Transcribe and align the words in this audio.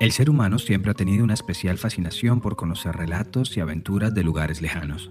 El 0.00 0.12
ser 0.12 0.30
humano 0.30 0.58
siempre 0.58 0.92
ha 0.92 0.94
tenido 0.94 1.24
una 1.24 1.34
especial 1.34 1.76
fascinación 1.76 2.40
por 2.40 2.56
conocer 2.56 2.96
relatos 2.96 3.56
y 3.56 3.60
aventuras 3.60 4.14
de 4.14 4.22
lugares 4.22 4.62
lejanos. 4.62 5.10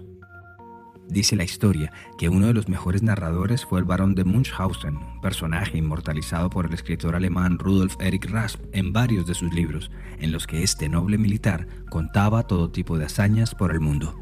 Dice 1.08 1.36
la 1.36 1.44
historia 1.44 1.92
que 2.18 2.28
uno 2.28 2.48
de 2.48 2.54
los 2.54 2.68
mejores 2.68 3.02
narradores 3.02 3.64
fue 3.64 3.78
el 3.78 3.84
barón 3.84 4.14
de 4.14 4.24
Munchausen, 4.24 4.98
personaje 5.22 5.78
inmortalizado 5.78 6.50
por 6.50 6.66
el 6.66 6.74
escritor 6.74 7.14
alemán 7.14 7.58
Rudolf 7.58 7.96
Erich 8.00 8.28
Rasp 8.28 8.60
en 8.72 8.92
varios 8.92 9.26
de 9.26 9.34
sus 9.34 9.54
libros, 9.54 9.90
en 10.18 10.32
los 10.32 10.46
que 10.46 10.62
este 10.62 10.88
noble 10.88 11.16
militar 11.16 11.66
contaba 11.88 12.46
todo 12.46 12.70
tipo 12.70 12.98
de 12.98 13.06
hazañas 13.06 13.54
por 13.54 13.72
el 13.72 13.80
mundo. 13.80 14.16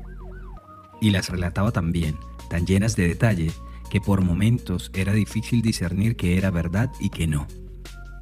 Y 1.00 1.10
las 1.10 1.28
relataba 1.28 1.72
tan 1.72 1.90
bien, 1.90 2.16
tan 2.50 2.66
llenas 2.66 2.94
de 2.94 3.08
detalle, 3.08 3.50
que 3.90 4.00
por 4.00 4.20
momentos 4.20 4.90
era 4.94 5.12
difícil 5.12 5.62
discernir 5.62 6.16
qué 6.16 6.36
era 6.36 6.50
verdad 6.50 6.92
y 7.00 7.10
qué 7.10 7.26
no. 7.26 7.46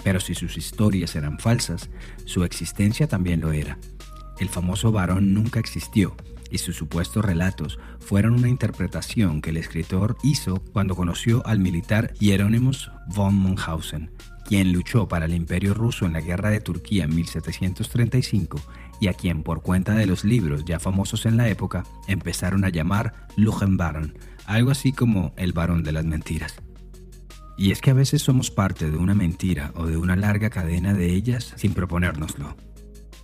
Pero 0.05 0.21
si 0.21 0.35
sus 0.35 0.57
historias 0.57 1.17
eran 1.17 1.39
falsas, 1.41 1.91
su 2.25 2.45
existencia 2.45 3.09
también 3.09 3.41
lo 3.41 3.51
era. 3.51 3.79
El 4.39 4.49
famoso 4.49 4.93
varón 4.93 5.35
nunca 5.35 5.59
existió, 5.59 6.15
y 6.51 6.59
sus 6.59 6.77
supuestos 6.77 7.25
relatos 7.25 7.79
fueron 7.99 8.35
una 8.35 8.49
interpretación 8.49 9.41
que 9.41 9.51
el 9.51 9.57
escritor 9.57 10.17
hizo 10.23 10.63
cuando 10.73 10.95
conoció 10.95 11.45
al 11.47 11.59
militar 11.59 12.13
Hieronymus 12.21 12.93
von 13.09 13.35
Munchausen, 13.35 14.11
quien 14.45 14.73
luchó 14.73 15.09
para 15.09 15.25
el 15.25 15.35
imperio 15.35 15.75
ruso 15.75 16.07
en 16.07 16.13
la 16.13 16.21
guerra 16.21 16.51
de 16.51 16.61
Turquía 16.61 17.05
en 17.05 17.15
1735 17.15 18.61
y 19.01 19.09
a 19.09 19.15
quien 19.15 19.43
por 19.43 19.63
cuenta 19.63 19.95
de 19.95 20.07
los 20.07 20.25
libros 20.25 20.65
ya 20.65 20.79
famosos 20.79 21.27
en 21.27 21.37
la 21.37 21.49
época 21.49 21.85
empezaron 22.07 22.65
a 22.65 22.69
llamar 22.69 23.27
Luchenbaron, 23.37 24.17
algo 24.47 24.71
así 24.71 24.93
como 24.93 25.33
el 25.37 25.53
varón 25.53 25.83
de 25.83 25.93
las 25.93 26.05
mentiras. 26.05 26.64
Y 27.57 27.71
es 27.71 27.81
que 27.81 27.91
a 27.91 27.95
veces 27.95 28.23
somos 28.23 28.51
parte 28.51 28.91
de 28.91 28.97
una 28.97 29.15
mentira 29.15 29.73
o 29.77 29.87
de 29.87 29.97
una 29.97 30.17
larga 30.17 30.51
cadena 30.51 30.93
de 30.93 31.13
ellas 31.13 31.55
sin 31.57 31.73
proponérnoslo. 31.73 32.57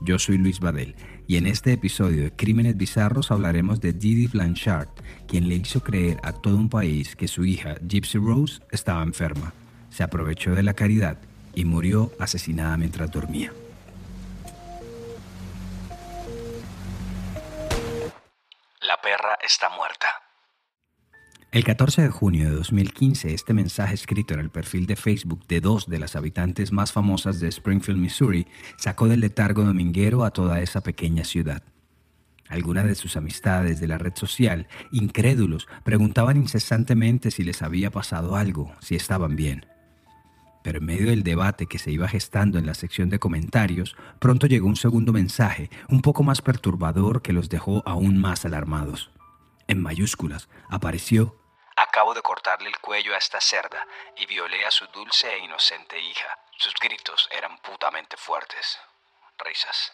Yo 0.03 0.19
soy 0.19 0.39
Luis 0.39 0.61
Badel 0.61 0.95
y 1.27 1.37
en 1.37 1.47
este 1.47 1.72
episodio 1.72 2.22
de 2.22 2.33
Crímenes 2.33 2.77
Bizarros 2.77 3.31
hablaremos 3.31 3.81
de 3.81 3.92
Didi 3.92 4.28
Blanchard, 4.28 4.89
quien 5.27 5.48
le 5.48 5.56
hizo 5.56 5.83
creer 5.83 6.19
a 6.22 6.33
todo 6.33 6.56
un 6.56 6.69
país 6.69 7.17
que 7.17 7.28
su 7.28 7.45
hija 7.45 7.75
Gypsy 7.87 8.19
Rose 8.19 8.62
estaba 8.70 9.03
enferma. 9.03 9.53
Se 9.91 10.03
aprovechó 10.03 10.55
de 10.55 10.62
la 10.62 10.75
caridad 10.75 11.19
y 11.55 11.65
murió 11.65 12.12
asesinada 12.19 12.77
mientras 12.77 13.11
dormía. 13.11 13.53
La 18.81 18.97
perra 19.03 19.39
está 19.42 19.69
muerta. 19.70 20.30
El 21.53 21.65
14 21.65 22.03
de 22.03 22.11
junio 22.11 22.48
de 22.48 22.55
2015, 22.55 23.34
este 23.34 23.55
mensaje 23.55 23.93
escrito 23.93 24.34
en 24.34 24.41
el 24.41 24.51
perfil 24.51 24.87
de 24.87 24.95
Facebook 24.95 25.45
de 25.48 25.61
dos 25.61 25.89
de 25.89 25.98
las 25.98 26.15
habitantes 26.15 26.70
más 26.70 26.93
famosas 26.93 27.41
de 27.41 27.48
Springfield, 27.48 27.98
Missouri, 27.98 28.47
sacó 28.77 29.09
del 29.09 29.19
letargo 29.19 29.65
dominguero 29.65 30.23
a 30.25 30.31
toda 30.31 30.61
esa 30.61 30.81
pequeña 30.81 31.25
ciudad. 31.25 31.65
Algunas 32.48 32.84
de 32.84 32.95
sus 32.95 33.17
amistades 33.17 33.81
de 33.81 33.89
la 33.89 33.99
red 33.99 34.12
social, 34.15 34.69
incrédulos, 34.93 35.66
preguntaban 35.83 36.37
incesantemente 36.37 37.33
si 37.33 37.43
les 37.43 37.62
había 37.62 37.91
pasado 37.91 38.37
algo, 38.37 38.72
si 38.78 38.94
estaban 38.94 39.34
bien. 39.34 39.66
Pero 40.62 40.78
en 40.78 40.84
medio 40.84 41.10
del 41.10 41.25
debate 41.25 41.66
que 41.66 41.81
se 41.81 41.91
iba 41.91 42.06
gestando 42.06 42.60
en 42.60 42.66
la 42.66 42.75
sección 42.75 43.09
de 43.09 43.19
comentarios, 43.19 43.97
pronto 44.21 44.47
llegó 44.47 44.69
un 44.69 44.77
segundo 44.77 45.12
mensaje, 45.12 45.69
un 45.89 46.00
poco 46.00 46.22
más 46.22 46.43
perturbador 46.43 47.22
que 47.22 47.33
los 47.33 47.49
dejó 47.49 47.83
aún 47.87 48.19
más 48.19 48.44
alarmados. 48.44 49.10
En 49.66 49.81
mayúsculas 49.81 50.49
apareció 50.69 51.40
Acabo 51.76 52.14
de 52.14 52.22
cortarle 52.22 52.69
el 52.69 52.78
cuello 52.78 53.14
a 53.14 53.19
esta 53.19 53.41
cerda 53.41 53.86
y 54.16 54.26
violé 54.26 54.64
a 54.64 54.70
su 54.70 54.86
dulce 54.86 55.28
e 55.32 55.44
inocente 55.44 55.98
hija. 56.00 56.38
Sus 56.56 56.75
gritos 56.75 57.28
eran 57.31 57.58
putamente 57.58 58.16
fuertes. 58.16 58.78
Risas. 59.38 59.92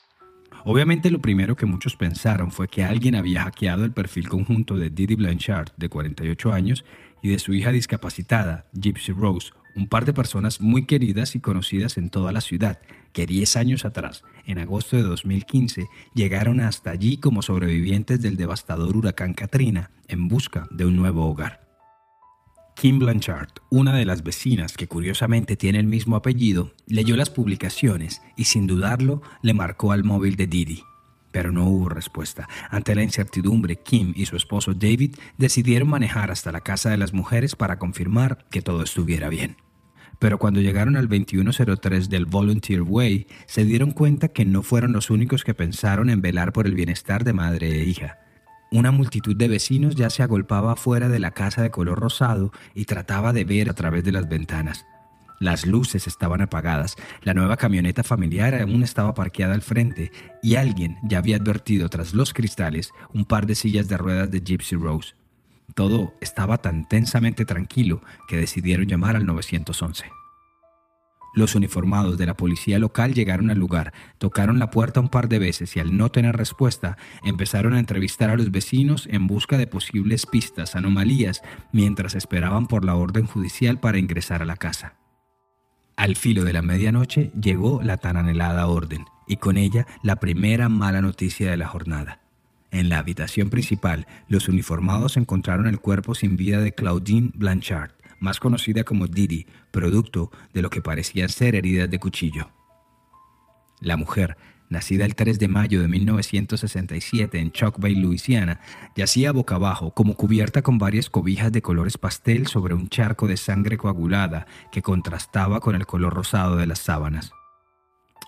Obviamente 0.65 1.10
lo 1.10 1.20
primero 1.20 1.56
que 1.56 1.66
muchos 1.66 1.97
pensaron 1.97 2.50
fue 2.50 2.69
que 2.69 2.84
alguien 2.84 3.15
había 3.15 3.42
hackeado 3.42 3.84
el 3.84 3.92
perfil 3.92 4.28
conjunto 4.28 4.76
de 4.76 4.91
Didi 4.91 5.15
Blanchard, 5.15 5.72
de 5.76 5.88
48 5.88 6.53
años, 6.53 6.84
y 7.22 7.28
de 7.28 7.38
su 7.38 7.54
hija 7.54 7.70
discapacitada, 7.70 8.66
Gypsy 8.72 9.12
Rose, 9.12 9.53
un 9.75 9.88
par 9.88 10.04
de 10.04 10.12
personas 10.12 10.60
muy 10.60 10.86
queridas 10.86 11.34
y 11.34 11.41
conocidas 11.41 11.98
en 11.98 12.09
toda 12.10 12.32
la 12.32 12.41
ciudad, 12.41 12.81
que 13.12 13.26
10 13.26 13.56
años 13.56 13.84
atrás, 13.84 14.25
en 14.47 14.59
agosto 14.59 14.97
de 14.97 15.03
2015, 15.03 15.86
llegaron 16.15 16.60
hasta 16.60 16.91
allí 16.91 17.19
como 17.19 17.42
sobrevivientes 17.42 18.20
del 18.20 18.36
devastador 18.36 18.97
huracán 18.97 19.34
Katrina 19.34 19.91
en 20.09 20.28
busca 20.28 20.66
de 20.70 20.86
un 20.86 20.97
nuevo 20.97 21.28
hogar. 21.28 21.66
Kim 22.86 23.00
Blanchard, 23.00 23.48
una 23.69 23.97
de 23.97 24.04
las 24.04 24.22
vecinas 24.22 24.76
que 24.76 24.86
curiosamente 24.86 25.56
tiene 25.56 25.80
el 25.80 25.88
mismo 25.88 26.14
apellido, 26.14 26.70
leyó 26.86 27.16
las 27.16 27.30
publicaciones 27.30 28.22
y 28.36 28.44
sin 28.44 28.69
dudarlo 28.69 29.22
le 29.42 29.54
marcó 29.54 29.91
al 29.91 30.04
móvil 30.04 30.36
de 30.36 30.47
Didi. 30.47 30.84
Pero 31.32 31.50
no 31.50 31.66
hubo 31.66 31.88
respuesta. 31.88 32.48
Ante 32.70 32.94
la 32.94 33.02
incertidumbre, 33.02 33.74
Kim 33.74 34.12
y 34.14 34.26
su 34.26 34.36
esposo 34.36 34.72
David 34.72 35.16
decidieron 35.36 35.88
manejar 35.88 36.30
hasta 36.30 36.52
la 36.52 36.60
casa 36.60 36.88
de 36.88 36.97
las 36.97 37.12
mujeres 37.12 37.56
para 37.56 37.80
confirmar 37.80 38.47
que 38.52 38.62
todo 38.62 38.84
estuviera 38.84 39.30
bien. 39.30 39.56
Pero 40.20 40.38
cuando 40.38 40.60
llegaron 40.60 40.97
al 40.97 41.08
2103 41.08 42.08
del 42.08 42.26
Volunteer 42.26 42.82
Way, 42.82 43.26
se 43.47 43.64
dieron 43.64 43.91
cuenta 43.91 44.28
que 44.28 44.44
no 44.44 44.62
fueron 44.62 44.92
los 44.92 45.10
únicos 45.10 45.42
que 45.42 45.54
pensaron 45.54 46.08
en 46.08 46.22
velar 46.22 46.53
por 46.53 46.68
el 46.68 46.76
bienestar 46.76 47.24
de 47.24 47.32
madre 47.32 47.80
e 47.80 47.84
hija. 47.84 48.25
Una 48.72 48.91
multitud 48.91 49.37
de 49.37 49.49
vecinos 49.49 49.94
ya 49.94 50.10
se 50.10 50.22
agolpaba 50.22 50.77
fuera 50.77 51.09
de 51.09 51.21
la 51.21 51.31
casa 51.31 51.62
de 51.62 51.71
color 51.71 52.00
rosado 52.00 52.53
y 52.75 52.84
trataba 52.84 53.32
de 53.32 53.44
ver 53.44 53.71
a 53.71 53.75
través 53.75 54.04
de 54.04 54.12
las 54.12 54.28
ventanas. 54.28 54.84
Las 55.38 55.66
luces 55.66 56.06
estaban 56.06 56.41
apagadas, 56.41 56.97
la 57.22 57.34
nueva 57.34 57.56
camioneta 57.56 58.03
familiar 58.03 58.54
aún 58.54 58.82
estaba 58.82 59.15
parqueada 59.15 59.54
al 59.54 59.62
frente 59.62 60.10
y 60.43 60.56
alguien 60.56 60.97
ya 61.03 61.19
había 61.19 61.37
advertido 61.37 61.88
tras 61.91 62.15
los 62.15 62.32
cristales 62.32 62.91
un 63.12 63.25
par 63.27 63.47
de 63.47 63.54
sillas 63.54 63.87
de 63.88 63.99
ruedas 63.99 64.31
de 64.31 64.41
Gypsy 64.41 64.77
Rose. 64.77 65.15
Todo 65.75 66.15
estaba 66.21 66.59
tan 66.59 66.88
tensamente 66.88 67.44
tranquilo 67.44 68.00
que 68.28 68.38
decidieron 68.38 68.87
llamar 68.87 69.15
al 69.15 69.27
911. 69.27 70.06
Los 71.36 71.54
uniformados 71.54 72.16
de 72.16 72.24
la 72.24 72.34
policía 72.34 72.78
local 72.78 73.12
llegaron 73.12 73.50
al 73.50 73.58
lugar, 73.58 73.92
tocaron 74.16 74.58
la 74.58 74.70
puerta 74.70 75.00
un 75.00 75.10
par 75.10 75.28
de 75.28 75.38
veces 75.38 75.76
y 75.76 75.80
al 75.80 75.94
no 75.94 76.08
tener 76.08 76.34
respuesta, 76.34 76.97
empezaron 77.24 77.74
a 77.74 77.78
entrevistar 77.78 78.30
a 78.30 78.36
los 78.36 78.50
vecinos 78.50 79.06
en 79.12 79.26
busca 79.26 79.58
de 79.58 79.66
posibles 79.66 80.24
pistas, 80.24 80.76
anomalías, 80.76 81.42
mientras 81.72 82.14
esperaban 82.14 82.66
por 82.66 82.86
la 82.86 82.94
orden 82.94 83.26
judicial 83.26 83.78
para 83.78 83.98
ingresar 83.98 84.41
a 84.41 84.47
la 84.47 84.56
casa. 84.56 84.94
Al 85.94 86.16
filo 86.16 86.42
de 86.42 86.54
la 86.54 86.62
medianoche 86.62 87.30
llegó 87.38 87.82
la 87.82 87.98
tan 87.98 88.16
anhelada 88.16 88.66
orden, 88.66 89.04
y 89.26 89.36
con 89.36 89.58
ella 89.58 89.86
la 90.03 90.16
primera 90.16 90.70
mala 90.70 91.03
noticia 91.03 91.50
de 91.50 91.58
la 91.58 91.68
jornada. 91.68 92.22
En 92.70 92.88
la 92.88 92.98
habitación 92.98 93.50
principal, 93.50 94.06
los 94.26 94.48
uniformados 94.48 95.18
encontraron 95.18 95.66
el 95.66 95.80
cuerpo 95.80 96.14
sin 96.14 96.36
vida 96.36 96.60
de 96.60 96.72
Claudine 96.72 97.30
Blanchard, 97.34 97.96
más 98.21 98.41
conocida 98.41 98.84
como 98.84 99.06
Didi, 99.06 99.47
producto 99.71 100.31
de 100.53 100.62
lo 100.62 100.71
que 100.71 100.82
parecían 100.82 101.28
ser 101.28 101.54
heridas 101.54 101.91
de 101.91 101.98
cuchillo. 101.98 102.51
La 103.80 103.97
mujer, 103.97 104.36
nacida 104.68 105.04
el 105.04 105.15
3 105.15 105.39
de 105.39 105.48
mayo 105.48 105.83
de 105.83 105.89
1967 105.89 107.39
en 107.39 107.53
Chalk 107.53 107.78
Bay, 107.78 107.95
Luisiana, 107.95 108.60
yacía 108.97 109.33
boca 109.33 109.57
abajo, 109.57 109.92
como 109.92 110.15
cubierta 110.15 110.63
con 110.63 110.78
varias 110.78 111.10
cobijas 111.10 111.53
de 111.53 111.63
colores 111.63 111.98
pastel 111.98 112.47
sobre 112.47 112.74
un 112.74 112.89
charco 112.89 113.27
de 113.27 113.36
sangre 113.36 113.77
coagulada 113.77 114.47
que 114.72 114.83
contrastaba 114.83 115.60
con 115.60 115.74
el 115.74 115.86
color 115.86 116.15
rosado 116.15 116.57
de 116.57 116.66
las 116.66 116.78
sábanas. 116.78 117.35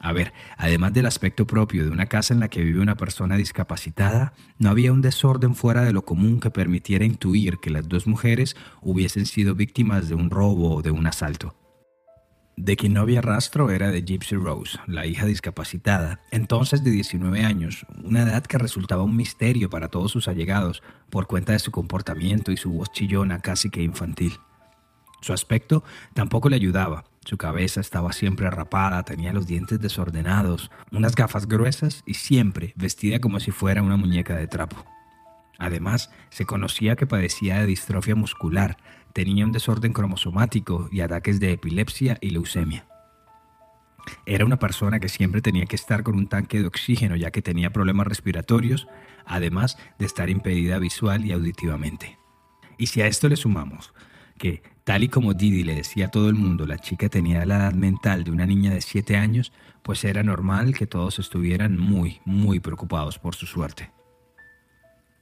A 0.00 0.12
ver, 0.12 0.32
además 0.56 0.92
del 0.92 1.06
aspecto 1.06 1.46
propio 1.46 1.84
de 1.84 1.90
una 1.90 2.06
casa 2.06 2.32
en 2.32 2.40
la 2.40 2.48
que 2.48 2.62
vive 2.62 2.80
una 2.80 2.96
persona 2.96 3.36
discapacitada, 3.36 4.32
no 4.58 4.70
había 4.70 4.92
un 4.92 5.02
desorden 5.02 5.54
fuera 5.54 5.82
de 5.82 5.92
lo 5.92 6.04
común 6.04 6.40
que 6.40 6.50
permitiera 6.50 7.04
intuir 7.04 7.58
que 7.58 7.70
las 7.70 7.88
dos 7.88 8.06
mujeres 8.06 8.56
hubiesen 8.80 9.26
sido 9.26 9.54
víctimas 9.54 10.08
de 10.08 10.14
un 10.14 10.30
robo 10.30 10.76
o 10.76 10.82
de 10.82 10.92
un 10.92 11.06
asalto. 11.06 11.56
De 12.56 12.76
quien 12.76 12.92
no 12.92 13.02
había 13.02 13.20
rastro 13.20 13.70
era 13.70 13.92
de 13.92 14.02
Gypsy 14.02 14.34
Rose, 14.34 14.78
la 14.88 15.06
hija 15.06 15.26
discapacitada, 15.26 16.20
entonces 16.32 16.82
de 16.82 16.90
19 16.90 17.44
años, 17.44 17.86
una 18.02 18.22
edad 18.22 18.44
que 18.44 18.58
resultaba 18.58 19.04
un 19.04 19.16
misterio 19.16 19.70
para 19.70 19.88
todos 19.88 20.10
sus 20.10 20.26
allegados 20.26 20.82
por 21.08 21.28
cuenta 21.28 21.52
de 21.52 21.60
su 21.60 21.70
comportamiento 21.70 22.50
y 22.50 22.56
su 22.56 22.72
voz 22.72 22.90
chillona 22.90 23.38
casi 23.38 23.70
que 23.70 23.82
infantil. 23.82 24.40
Su 25.20 25.32
aspecto 25.32 25.84
tampoco 26.14 26.48
le 26.48 26.56
ayudaba. 26.56 27.04
Su 27.24 27.36
cabeza 27.36 27.80
estaba 27.80 28.12
siempre 28.12 28.48
rapada, 28.50 29.02
tenía 29.02 29.32
los 29.32 29.46
dientes 29.46 29.80
desordenados, 29.80 30.70
unas 30.92 31.14
gafas 31.14 31.46
gruesas 31.46 32.02
y 32.06 32.14
siempre 32.14 32.72
vestida 32.76 33.20
como 33.20 33.38
si 33.40 33.50
fuera 33.50 33.82
una 33.82 33.96
muñeca 33.96 34.34
de 34.36 34.46
trapo. 34.46 34.84
Además, 35.58 36.10
se 36.30 36.46
conocía 36.46 36.96
que 36.96 37.06
padecía 37.06 37.58
de 37.58 37.66
distrofia 37.66 38.14
muscular, 38.14 38.78
tenía 39.12 39.44
un 39.44 39.52
desorden 39.52 39.92
cromosomático 39.92 40.88
y 40.92 41.00
ataques 41.00 41.40
de 41.40 41.52
epilepsia 41.52 42.16
y 42.20 42.30
leucemia. 42.30 42.86
Era 44.24 44.46
una 44.46 44.58
persona 44.58 45.00
que 45.00 45.08
siempre 45.08 45.42
tenía 45.42 45.66
que 45.66 45.76
estar 45.76 46.02
con 46.02 46.14
un 46.14 46.28
tanque 46.28 46.60
de 46.60 46.66
oxígeno 46.66 47.16
ya 47.16 47.30
que 47.30 47.42
tenía 47.42 47.72
problemas 47.72 48.06
respiratorios, 48.06 48.86
además 49.26 49.76
de 49.98 50.06
estar 50.06 50.30
impedida 50.30 50.78
visual 50.78 51.26
y 51.26 51.32
auditivamente. 51.32 52.18
Y 52.78 52.86
si 52.86 53.02
a 53.02 53.06
esto 53.06 53.28
le 53.28 53.36
sumamos 53.36 53.92
que, 54.38 54.62
tal 54.84 55.02
y 55.02 55.08
como 55.08 55.34
Didi 55.34 55.64
le 55.64 55.74
decía 55.74 56.06
a 56.06 56.10
todo 56.10 56.28
el 56.28 56.34
mundo, 56.34 56.66
la 56.66 56.78
chica 56.78 57.08
tenía 57.08 57.44
la 57.44 57.56
edad 57.56 57.74
mental 57.74 58.24
de 58.24 58.30
una 58.30 58.46
niña 58.46 58.70
de 58.70 58.80
7 58.80 59.16
años, 59.16 59.52
pues 59.82 60.04
era 60.04 60.22
normal 60.22 60.74
que 60.74 60.86
todos 60.86 61.18
estuvieran 61.18 61.78
muy, 61.78 62.20
muy 62.24 62.60
preocupados 62.60 63.18
por 63.18 63.34
su 63.34 63.46
suerte. 63.46 63.90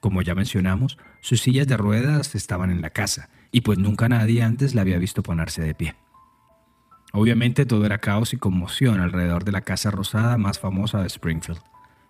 Como 0.00 0.22
ya 0.22 0.34
mencionamos, 0.34 0.98
sus 1.20 1.40
sillas 1.40 1.66
de 1.66 1.76
ruedas 1.76 2.34
estaban 2.34 2.70
en 2.70 2.82
la 2.82 2.90
casa, 2.90 3.28
y 3.50 3.62
pues 3.62 3.78
nunca 3.78 4.08
nadie 4.08 4.42
antes 4.42 4.74
la 4.74 4.82
había 4.82 4.98
visto 4.98 5.22
ponerse 5.22 5.62
de 5.62 5.74
pie. 5.74 5.96
Obviamente 7.12 7.64
todo 7.64 7.86
era 7.86 7.98
caos 7.98 8.34
y 8.34 8.36
conmoción 8.36 9.00
alrededor 9.00 9.44
de 9.44 9.52
la 9.52 9.62
casa 9.62 9.90
rosada 9.90 10.36
más 10.36 10.58
famosa 10.58 11.00
de 11.00 11.06
Springfield. 11.06 11.60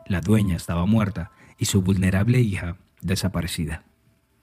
La 0.06 0.20
dueña 0.20 0.56
estaba 0.56 0.85
muerta 0.85 1.31
y 1.58 1.67
su 1.67 1.81
vulnerable 1.82 2.41
hija 2.41 2.76
desaparecida. 3.03 3.85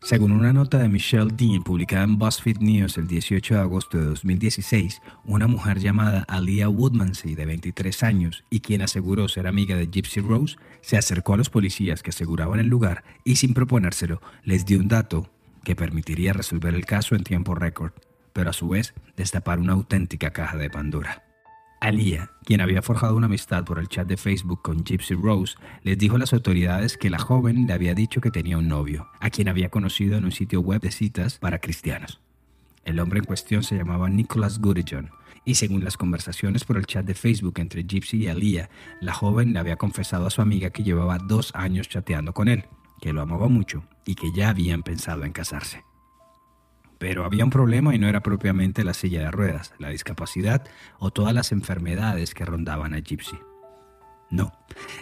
Según 0.03 0.33
una 0.33 0.51
nota 0.51 0.79
de 0.79 0.89
Michelle 0.89 1.31
Dean 1.33 1.63
publicada 1.63 2.03
en 2.03 2.17
BuzzFeed 2.17 2.57
News 2.57 2.97
el 2.97 3.07
18 3.07 3.53
de 3.53 3.59
agosto 3.61 3.97
de 3.97 4.03
2016, 4.03 5.01
una 5.23 5.47
mujer 5.47 5.79
llamada 5.79 6.25
Alia 6.27 6.67
Woodmansey, 6.67 7.35
de 7.35 7.45
23 7.45 8.03
años, 8.03 8.43
y 8.49 8.59
quien 8.59 8.81
aseguró 8.81 9.29
ser 9.29 9.47
amiga 9.47 9.77
de 9.77 9.87
Gypsy 9.87 10.19
Rose, 10.19 10.57
se 10.81 10.97
acercó 10.97 11.35
a 11.35 11.37
los 11.37 11.49
policías 11.49 12.03
que 12.03 12.09
aseguraban 12.09 12.59
el 12.59 12.67
lugar 12.67 13.05
y 13.23 13.37
sin 13.37 13.53
proponérselo 13.53 14.21
les 14.43 14.65
dio 14.65 14.77
un 14.77 14.89
dato 14.89 15.29
que 15.63 15.77
permitiría 15.77 16.33
resolver 16.33 16.75
el 16.75 16.85
caso 16.85 17.15
en 17.15 17.23
tiempo 17.23 17.55
récord, 17.55 17.93
pero 18.33 18.49
a 18.49 18.53
su 18.53 18.67
vez 18.67 18.93
destapar 19.15 19.57
una 19.57 19.71
auténtica 19.71 20.31
caja 20.31 20.57
de 20.57 20.69
Pandora. 20.69 21.22
Alia, 21.83 22.31
quien 22.45 22.61
había 22.61 22.81
forjado 22.81 23.17
una 23.17 23.25
amistad 23.25 23.65
por 23.65 23.77
el 23.77 23.89
chat 23.89 24.07
de 24.07 24.15
Facebook 24.15 24.61
con 24.61 24.85
Gypsy 24.85 25.15
Rose, 25.15 25.55
les 25.81 25.97
dijo 25.97 26.15
a 26.15 26.19
las 26.19 26.31
autoridades 26.31 26.95
que 26.95 27.09
la 27.09 27.19
joven 27.19 27.67
le 27.67 27.73
había 27.73 27.93
dicho 27.93 28.21
que 28.21 28.31
tenía 28.31 28.57
un 28.57 28.69
novio, 28.69 29.09
a 29.19 29.29
quien 29.29 29.49
había 29.49 29.67
conocido 29.67 30.15
en 30.15 30.23
un 30.23 30.31
sitio 30.31 30.61
web 30.61 30.79
de 30.79 30.91
citas 30.91 31.39
para 31.39 31.59
cristianos. 31.59 32.21
El 32.85 33.01
hombre 33.01 33.19
en 33.19 33.25
cuestión 33.25 33.63
se 33.63 33.75
llamaba 33.75 34.07
Nicholas 34.07 34.59
Goodijohn, 34.59 35.11
y 35.43 35.55
según 35.55 35.83
las 35.83 35.97
conversaciones 35.97 36.63
por 36.63 36.77
el 36.77 36.85
chat 36.85 37.05
de 37.05 37.15
Facebook 37.15 37.55
entre 37.57 37.83
Gypsy 37.83 38.23
y 38.23 38.27
Alia, 38.29 38.69
la 39.01 39.13
joven 39.13 39.51
le 39.51 39.59
había 39.59 39.75
confesado 39.75 40.25
a 40.25 40.29
su 40.29 40.41
amiga 40.41 40.69
que 40.69 40.83
llevaba 40.83 41.17
dos 41.17 41.51
años 41.53 41.89
chateando 41.89 42.33
con 42.33 42.47
él, 42.47 42.63
que 43.01 43.11
lo 43.11 43.21
amaba 43.21 43.49
mucho 43.49 43.83
y 44.05 44.15
que 44.15 44.31
ya 44.33 44.47
habían 44.47 44.83
pensado 44.83 45.25
en 45.25 45.33
casarse. 45.33 45.83
Pero 47.03 47.25
había 47.25 47.43
un 47.43 47.49
problema 47.49 47.93
y 47.93 47.99
no 47.99 48.07
era 48.07 48.23
propiamente 48.23 48.85
la 48.85 48.93
silla 48.93 49.23
de 49.23 49.31
ruedas, 49.31 49.73
la 49.77 49.89
discapacidad 49.89 50.63
o 50.99 51.11
todas 51.11 51.33
las 51.33 51.51
enfermedades 51.51 52.33
que 52.33 52.45
rondaban 52.45 52.93
a 52.93 52.99
Gypsy. 52.99 53.35
No, 54.31 54.53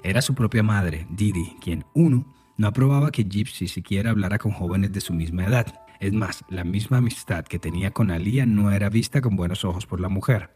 era 0.02 0.24
su 0.24 0.34
propia 0.34 0.64
madre, 0.64 1.06
Didi, 1.12 1.58
quien, 1.62 1.86
uno, 1.94 2.34
no 2.58 2.66
aprobaba 2.66 3.12
que 3.12 3.26
Gypsy 3.26 3.68
siquiera 3.68 4.10
hablara 4.10 4.40
con 4.40 4.52
jóvenes 4.52 4.92
de 4.92 5.00
su 5.00 5.14
misma 5.14 5.46
edad. 5.46 5.80
Es 6.00 6.12
más, 6.12 6.44
la 6.50 6.64
misma 6.64 6.98
amistad 6.98 7.46
que 7.46 7.60
tenía 7.60 7.92
con 7.92 8.10
Alía 8.10 8.48
no 8.48 8.72
era 8.72 8.90
vista 8.90 9.22
con 9.22 9.36
buenos 9.36 9.64
ojos 9.64 9.86
por 9.86 10.02
la 10.02 10.10
mujer. 10.10 10.50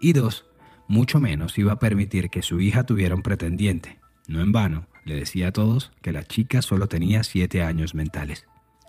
Y 0.00 0.14
dos, 0.14 0.46
mucho 0.88 1.20
menos 1.20 1.58
iba 1.58 1.72
a 1.72 1.78
permitir 1.78 2.30
que 2.30 2.40
su 2.40 2.58
hija 2.58 2.86
tuviera 2.86 3.14
un 3.14 3.22
pretendiente. 3.22 3.98
No 4.28 4.40
en 4.40 4.50
vano, 4.50 4.86
le 5.04 5.16
decía 5.16 5.48
a 5.48 5.52
todos 5.52 5.92
que 6.00 6.12
la 6.12 6.24
chica 6.24 6.62
solo 6.62 6.86
tenía 6.86 7.22
siete 7.22 7.62
años 7.62 7.94
mentales. 7.94 8.46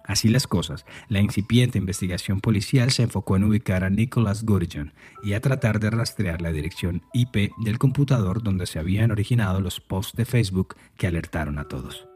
Así 0.08 0.30
las 0.30 0.48
cosas, 0.48 0.86
la 1.10 1.20
incipiente 1.20 1.78
investigación 1.78 2.40
policial 2.40 2.92
se 2.92 3.04
enfocó 3.04 3.36
en 3.36 3.44
ubicar 3.44 3.84
a 3.84 3.90
Nicholas 3.90 4.46
Gurjan 4.46 4.94
y 5.22 5.34
a 5.34 5.42
tratar 5.42 5.82
de 5.82 5.90
rastrear 5.90 6.42
la 6.42 6.54
dirección 6.54 7.04
IP 7.14 7.52
del 7.58 7.78
computador 7.78 8.42
donde 8.42 8.66
se 8.68 8.80
habían 8.80 9.12
originado 9.12 9.60
los 9.60 9.82
posts 9.82 10.16
de 10.16 10.24
Facebook 10.24 10.78
que 10.98 11.08
alertaron 11.08 11.60
a 11.60 11.68
todos. 11.68 12.08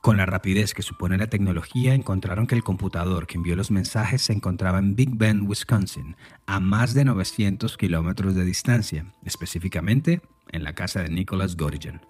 Con 0.00 0.16
la 0.16 0.24
rapidez 0.24 0.72
que 0.72 0.80
supone 0.80 1.18
la 1.18 1.26
tecnología, 1.26 1.92
encontraron 1.92 2.46
que 2.46 2.54
el 2.54 2.64
computador 2.64 3.26
que 3.26 3.36
envió 3.36 3.54
los 3.54 3.70
mensajes 3.70 4.22
se 4.22 4.32
encontraba 4.32 4.78
en 4.78 4.96
Big 4.96 5.10
Bend, 5.14 5.46
Wisconsin, 5.46 6.16
a 6.46 6.58
más 6.58 6.94
de 6.94 7.04
900 7.04 7.76
kilómetros 7.76 8.34
de 8.34 8.46
distancia, 8.46 9.12
específicamente 9.26 10.22
en 10.52 10.64
la 10.64 10.74
casa 10.74 11.02
de 11.02 11.10
Nicholas 11.10 11.54
Gorigan. 11.54 12.00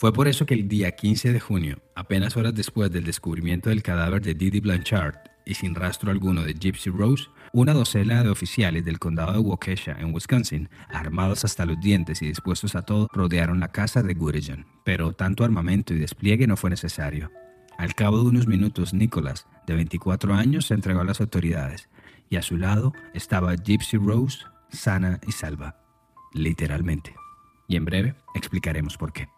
Fue 0.00 0.14
por 0.14 0.28
eso 0.28 0.46
que 0.46 0.54
el 0.54 0.66
día 0.66 0.92
15 0.92 1.30
de 1.30 1.40
junio, 1.40 1.82
apenas 1.94 2.34
horas 2.34 2.54
después 2.54 2.90
del 2.90 3.04
descubrimiento 3.04 3.68
del 3.68 3.82
cadáver 3.82 4.22
de 4.22 4.32
Didi 4.32 4.60
Blanchard 4.60 5.16
y 5.44 5.52
sin 5.52 5.74
rastro 5.74 6.10
alguno 6.10 6.42
de 6.42 6.54
Gypsy 6.54 6.88
Rose, 6.88 7.28
una 7.52 7.74
docena 7.74 8.22
de 8.22 8.30
oficiales 8.30 8.82
del 8.82 8.98
condado 8.98 9.34
de 9.34 9.40
Waukesha, 9.40 9.98
en 10.00 10.14
Wisconsin, 10.14 10.70
armados 10.88 11.44
hasta 11.44 11.66
los 11.66 11.78
dientes 11.80 12.22
y 12.22 12.28
dispuestos 12.28 12.76
a 12.76 12.80
todo, 12.80 13.08
rodearon 13.12 13.60
la 13.60 13.72
casa 13.72 14.02
de 14.02 14.14
Gurigan. 14.14 14.64
Pero 14.86 15.12
tanto 15.12 15.44
armamento 15.44 15.92
y 15.92 15.98
despliegue 15.98 16.46
no 16.46 16.56
fue 16.56 16.70
necesario. 16.70 17.30
Al 17.76 17.94
cabo 17.94 18.22
de 18.22 18.30
unos 18.30 18.46
minutos, 18.46 18.94
Nicholas, 18.94 19.46
de 19.66 19.74
24 19.74 20.32
años, 20.32 20.64
se 20.64 20.72
entregó 20.72 21.02
a 21.02 21.04
las 21.04 21.20
autoridades 21.20 21.90
y 22.30 22.36
a 22.36 22.42
su 22.42 22.56
lado 22.56 22.94
estaba 23.12 23.54
Gypsy 23.54 23.98
Rose, 23.98 24.38
sana 24.70 25.20
y 25.28 25.32
salva. 25.32 25.76
Literalmente. 26.32 27.14
Y 27.68 27.76
en 27.76 27.84
breve 27.84 28.14
explicaremos 28.34 28.96
por 28.96 29.12
qué. 29.12 29.28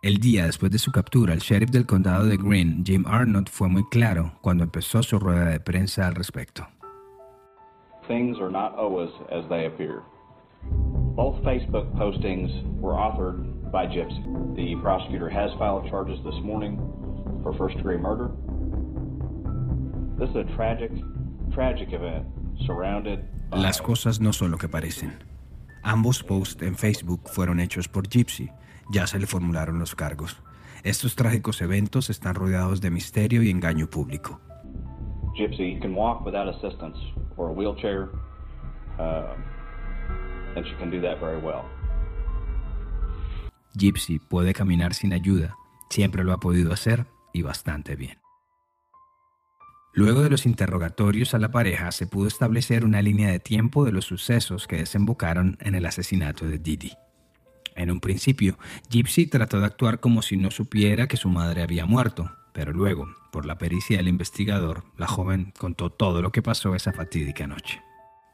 El 0.00 0.18
día 0.18 0.46
después 0.46 0.70
de 0.70 0.78
su 0.78 0.92
captura, 0.92 1.34
el 1.34 1.40
sheriff 1.40 1.70
del 1.70 1.84
condado 1.84 2.24
de 2.24 2.36
Greene, 2.36 2.84
Jim 2.84 3.04
Arnott, 3.08 3.50
fue 3.50 3.68
muy 3.68 3.82
claro 3.88 4.30
cuando 4.42 4.62
empezó 4.62 5.02
su 5.02 5.18
rueda 5.18 5.46
de 5.46 5.58
prensa 5.58 6.06
al 6.06 6.14
respecto. 6.14 6.68
Things 8.06 8.38
are 8.38 8.50
not 8.50 8.78
always 8.78 9.10
as 9.32 9.44
they 9.48 9.66
appear. 9.66 10.02
Both 11.16 11.42
Facebook 11.42 11.92
postings 11.96 12.48
were 12.80 12.94
authored 12.94 13.72
by 13.72 13.88
Gypsy. 13.88 14.22
The 14.54 14.76
prosecutor 14.80 15.28
has 15.28 15.50
filed 15.58 15.90
charges 15.90 16.20
this 16.22 16.40
morning 16.44 16.78
for 17.42 17.52
first 17.54 17.76
degree 17.76 17.98
murder. 17.98 18.30
This 20.16 20.30
is 20.30 20.36
a 20.36 20.44
tragic, 20.54 20.92
tragic 21.52 21.92
event 21.92 22.24
surrounded 22.66 23.24
by... 23.50 23.58
Las 23.58 23.80
cosas 23.80 24.20
no 24.20 24.30
son 24.30 24.52
lo 24.52 24.58
que 24.58 24.68
parecen. 24.68 25.18
Ambos 25.82 26.22
posts 26.22 26.62
en 26.62 26.76
Facebook 26.76 27.28
fueron 27.28 27.58
hechos 27.58 27.88
por 27.88 28.04
Gypsy 28.04 28.48
ya 28.90 29.06
se 29.06 29.18
le 29.18 29.26
formularon 29.26 29.78
los 29.78 29.94
cargos. 29.94 30.42
Estos 30.84 31.16
trágicos 31.16 31.60
eventos 31.60 32.10
están 32.10 32.34
rodeados 32.34 32.80
de 32.80 32.90
misterio 32.90 33.42
y 33.42 33.50
engaño 33.50 33.88
público. 33.88 34.40
Gypsy 35.36 35.78
can 35.80 35.94
walk 35.94 36.24
without 36.24 36.48
assistance 36.48 36.98
or 37.36 37.50
a 37.50 37.52
wheelchair, 37.52 38.08
uh, 38.98 39.34
and 40.56 40.66
she 40.66 40.74
can 40.78 40.90
do 40.90 41.00
that 41.00 41.20
very 41.20 41.40
well. 41.40 41.62
Gypsy 43.74 44.18
puede 44.18 44.54
caminar 44.54 44.94
sin 44.94 45.12
ayuda, 45.12 45.56
siempre 45.90 46.24
lo 46.24 46.32
ha 46.32 46.40
podido 46.40 46.72
hacer 46.72 47.06
y 47.32 47.42
bastante 47.42 47.94
bien. 47.94 48.18
Luego 49.92 50.22
de 50.22 50.30
los 50.30 50.46
interrogatorios 50.46 51.34
a 51.34 51.38
la 51.38 51.50
pareja 51.50 51.90
se 51.92 52.06
pudo 52.06 52.28
establecer 52.28 52.84
una 52.84 53.02
línea 53.02 53.30
de 53.30 53.40
tiempo 53.40 53.84
de 53.84 53.92
los 53.92 54.04
sucesos 54.04 54.66
que 54.66 54.76
desembocaron 54.76 55.56
en 55.60 55.74
el 55.74 55.86
asesinato 55.86 56.46
de 56.46 56.58
Didi. 56.58 56.92
En 57.78 57.90
un 57.92 58.00
principio, 58.00 58.58
Gypsy 58.90 59.28
trató 59.28 59.60
de 59.60 59.66
actuar 59.66 60.00
como 60.00 60.20
si 60.20 60.36
no 60.36 60.50
supiera 60.50 61.06
que 61.06 61.16
su 61.16 61.28
madre 61.28 61.62
había 61.62 61.86
muerto, 61.86 62.28
pero 62.52 62.72
luego, 62.72 63.08
por 63.30 63.46
la 63.46 63.56
pericia 63.56 63.98
del 63.98 64.08
investigador, 64.08 64.82
la 64.96 65.06
joven 65.06 65.52
contó 65.56 65.88
todo 65.88 66.20
lo 66.20 66.32
que 66.32 66.42
pasó 66.42 66.74
esa 66.74 66.92
fatídica 66.92 67.46
noche. 67.46 67.80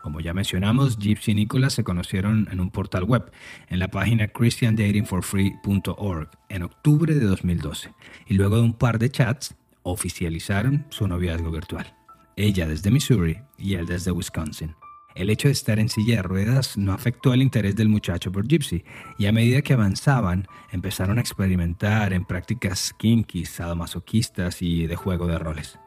Como 0.01 0.21
ya 0.21 0.33
mencionamos, 0.33 0.99
Gypsy 0.99 1.33
y 1.33 1.35
Nicholas 1.35 1.75
se 1.75 1.85
conocieron 1.85 2.49
en 2.51 2.59
un 2.59 2.71
portal 2.71 3.05
web, 3.05 3.31
en 3.69 3.81
la 3.81 3.89
página 3.89 4.29
christiandatingforfree.org, 4.29 6.31
en 6.49 6.63
octubre 6.63 7.15
de 7.15 7.27
2012, 7.27 7.93
y 8.27 8.35
luego 8.35 8.57
de 8.57 8.63
un 8.63 8.73
par 8.73 8.99
de 8.99 9.11
chats, 9.11 9.57
oficializaron 9.83 10.87
su 10.89 11.07
noviazgo 11.07 11.51
virtual. 11.51 11.95
Ella 12.37 12.67
desde 12.67 12.91
Missouri 12.91 13.41
y 13.59 13.75
él 13.75 13.85
desde 13.85 14.11
Wisconsin. 14.11 14.75
El 15.15 15.31
hecho 15.31 15.49
de 15.49 15.53
estar 15.53 15.79
en 15.79 15.89
silla 15.89 16.17
de 16.17 16.23
ruedas 16.23 16.77
no 16.77 16.93
afectó 16.93 17.33
el 17.33 17.43
interés 17.43 17.77
del 17.77 17.89
muchacho 17.89 18.33
por 18.33 18.49
Gypsy, 18.49 18.85
y 19.17 19.27
a 19.27 19.33
medida 19.33 19.63
que 19.63 19.75
avanzaban, 19.75 20.49
empezaron 20.73 21.19
a 21.19 21.21
experimentar 21.21 22.13
en 22.13 22.25
prácticas 22.25 22.93
kinky, 22.99 23.45
sadomasoquistas 23.45 24.61
y 24.61 24.87
de 24.87 24.97
juego 24.97 25.29
de 25.29 25.39
roles. 25.39 25.79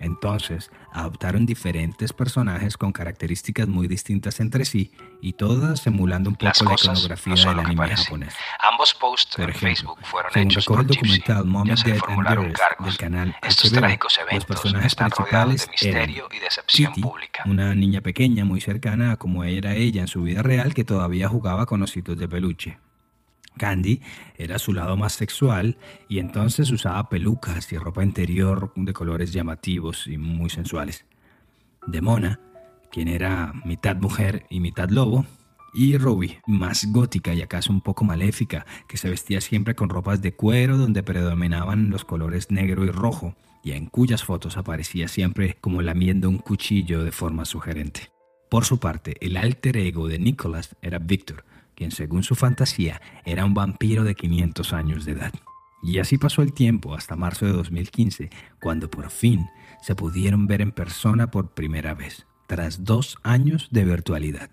Entonces, 0.00 0.70
adoptaron 0.92 1.44
diferentes 1.44 2.14
personajes 2.14 2.78
con 2.78 2.90
características 2.90 3.68
muy 3.68 3.86
distintas 3.86 4.40
entre 4.40 4.64
sí 4.64 4.92
y 5.20 5.34
todas 5.34 5.80
simulando 5.80 6.30
un 6.30 6.36
poco 6.36 6.64
la 6.64 6.74
iconografía 6.74 7.34
del 7.34 7.58
anime 7.60 7.96
japonés. 7.96 8.34
Ambos 8.60 8.94
posts 8.94 9.38
en 9.38 9.52
Facebook 9.52 9.98
fueron 10.02 10.32
hechos 10.34 10.64
recoge 10.64 10.80
el 10.80 10.86
por 10.86 10.96
documental 10.96 11.44
Dead 11.84 12.00
and 12.08 12.52
cargos. 12.54 12.86
del 12.86 12.96
canal 12.96 13.36
Estos 13.42 13.72
HBO, 13.72 13.78
trágicos 13.78 14.20
los 14.32 14.44
personajes 14.46 14.86
están 14.86 15.10
principales 15.10 15.68
de 15.68 15.88
eran 15.88 16.00
misterio 16.00 16.28
y 16.32 16.38
decepción 16.38 16.92
Kitty, 16.92 17.02
pública. 17.02 17.42
una 17.44 17.74
niña 17.74 18.00
pequeña 18.00 18.46
muy 18.46 18.62
cercana 18.62 19.12
a 19.12 19.16
como 19.16 19.44
era 19.44 19.74
ella 19.74 20.00
en 20.00 20.08
su 20.08 20.22
vida 20.22 20.42
real 20.42 20.72
que 20.72 20.84
todavía 20.84 21.28
jugaba 21.28 21.66
con 21.66 21.82
ositos 21.82 22.16
de 22.18 22.26
peluche. 22.26 22.78
Candy 23.56 24.00
era 24.36 24.58
su 24.58 24.72
lado 24.72 24.96
más 24.96 25.12
sexual 25.12 25.76
y 26.08 26.18
entonces 26.18 26.70
usaba 26.70 27.08
pelucas 27.08 27.72
y 27.72 27.78
ropa 27.78 28.02
interior 28.02 28.72
de 28.76 28.92
colores 28.92 29.32
llamativos 29.32 30.06
y 30.06 30.18
muy 30.18 30.50
sensuales. 30.50 31.04
Demona, 31.86 32.40
quien 32.90 33.08
era 33.08 33.52
mitad 33.64 33.96
mujer 33.96 34.46
y 34.50 34.60
mitad 34.60 34.88
lobo, 34.88 35.26
y 35.72 35.96
Ruby, 35.96 36.38
más 36.46 36.86
gótica 36.90 37.32
y 37.32 37.42
acaso 37.42 37.72
un 37.72 37.80
poco 37.80 38.04
maléfica, 38.04 38.66
que 38.88 38.96
se 38.96 39.08
vestía 39.08 39.40
siempre 39.40 39.74
con 39.76 39.88
ropas 39.88 40.20
de 40.20 40.34
cuero 40.34 40.76
donde 40.76 41.02
predominaban 41.02 41.90
los 41.90 42.04
colores 42.04 42.50
negro 42.50 42.84
y 42.84 42.90
rojo, 42.90 43.36
y 43.62 43.72
en 43.72 43.86
cuyas 43.86 44.24
fotos 44.24 44.56
aparecía 44.56 45.06
siempre 45.06 45.58
como 45.60 45.82
lamiendo 45.82 46.28
un 46.28 46.38
cuchillo 46.38 47.04
de 47.04 47.12
forma 47.12 47.44
sugerente. 47.44 48.10
Por 48.50 48.64
su 48.64 48.80
parte, 48.80 49.14
el 49.20 49.36
alter 49.36 49.76
ego 49.76 50.08
de 50.08 50.18
Nicholas 50.18 50.76
era 50.82 50.98
Victor, 50.98 51.44
quien 51.80 51.92
según 51.92 52.22
su 52.22 52.34
fantasía 52.34 53.00
era 53.24 53.46
un 53.46 53.54
vampiro 53.54 54.04
de 54.04 54.14
500 54.14 54.74
años 54.74 55.06
de 55.06 55.12
edad. 55.12 55.32
Y 55.82 55.98
así 55.98 56.18
pasó 56.18 56.42
el 56.42 56.52
tiempo 56.52 56.94
hasta 56.94 57.16
marzo 57.16 57.46
de 57.46 57.52
2015, 57.52 58.28
cuando 58.60 58.90
por 58.90 59.08
fin 59.08 59.48
se 59.80 59.94
pudieron 59.94 60.46
ver 60.46 60.60
en 60.60 60.72
persona 60.72 61.30
por 61.30 61.54
primera 61.54 61.94
vez, 61.94 62.26
tras 62.46 62.84
dos 62.84 63.16
años 63.22 63.68
de 63.70 63.86
virtualidad. 63.86 64.50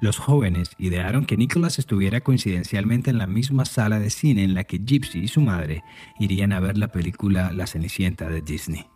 Los 0.00 0.16
jóvenes 0.16 0.70
idearon 0.78 1.26
que 1.26 1.36
Nicholas 1.36 1.78
estuviera 1.78 2.22
coincidencialmente 2.22 3.10
en 3.10 3.18
la 3.18 3.26
misma 3.26 3.66
sala 3.66 4.00
de 4.00 4.08
cine 4.08 4.42
en 4.42 4.54
la 4.54 4.64
que 4.64 4.78
Gypsy 4.78 5.18
y 5.18 5.28
su 5.28 5.42
madre 5.42 5.84
irían 6.18 6.54
a 6.54 6.60
ver 6.60 6.78
la 6.78 6.88
película 6.88 7.52
La 7.52 7.66
Cenicienta 7.66 8.30
de 8.30 8.40
Disney. 8.40 8.86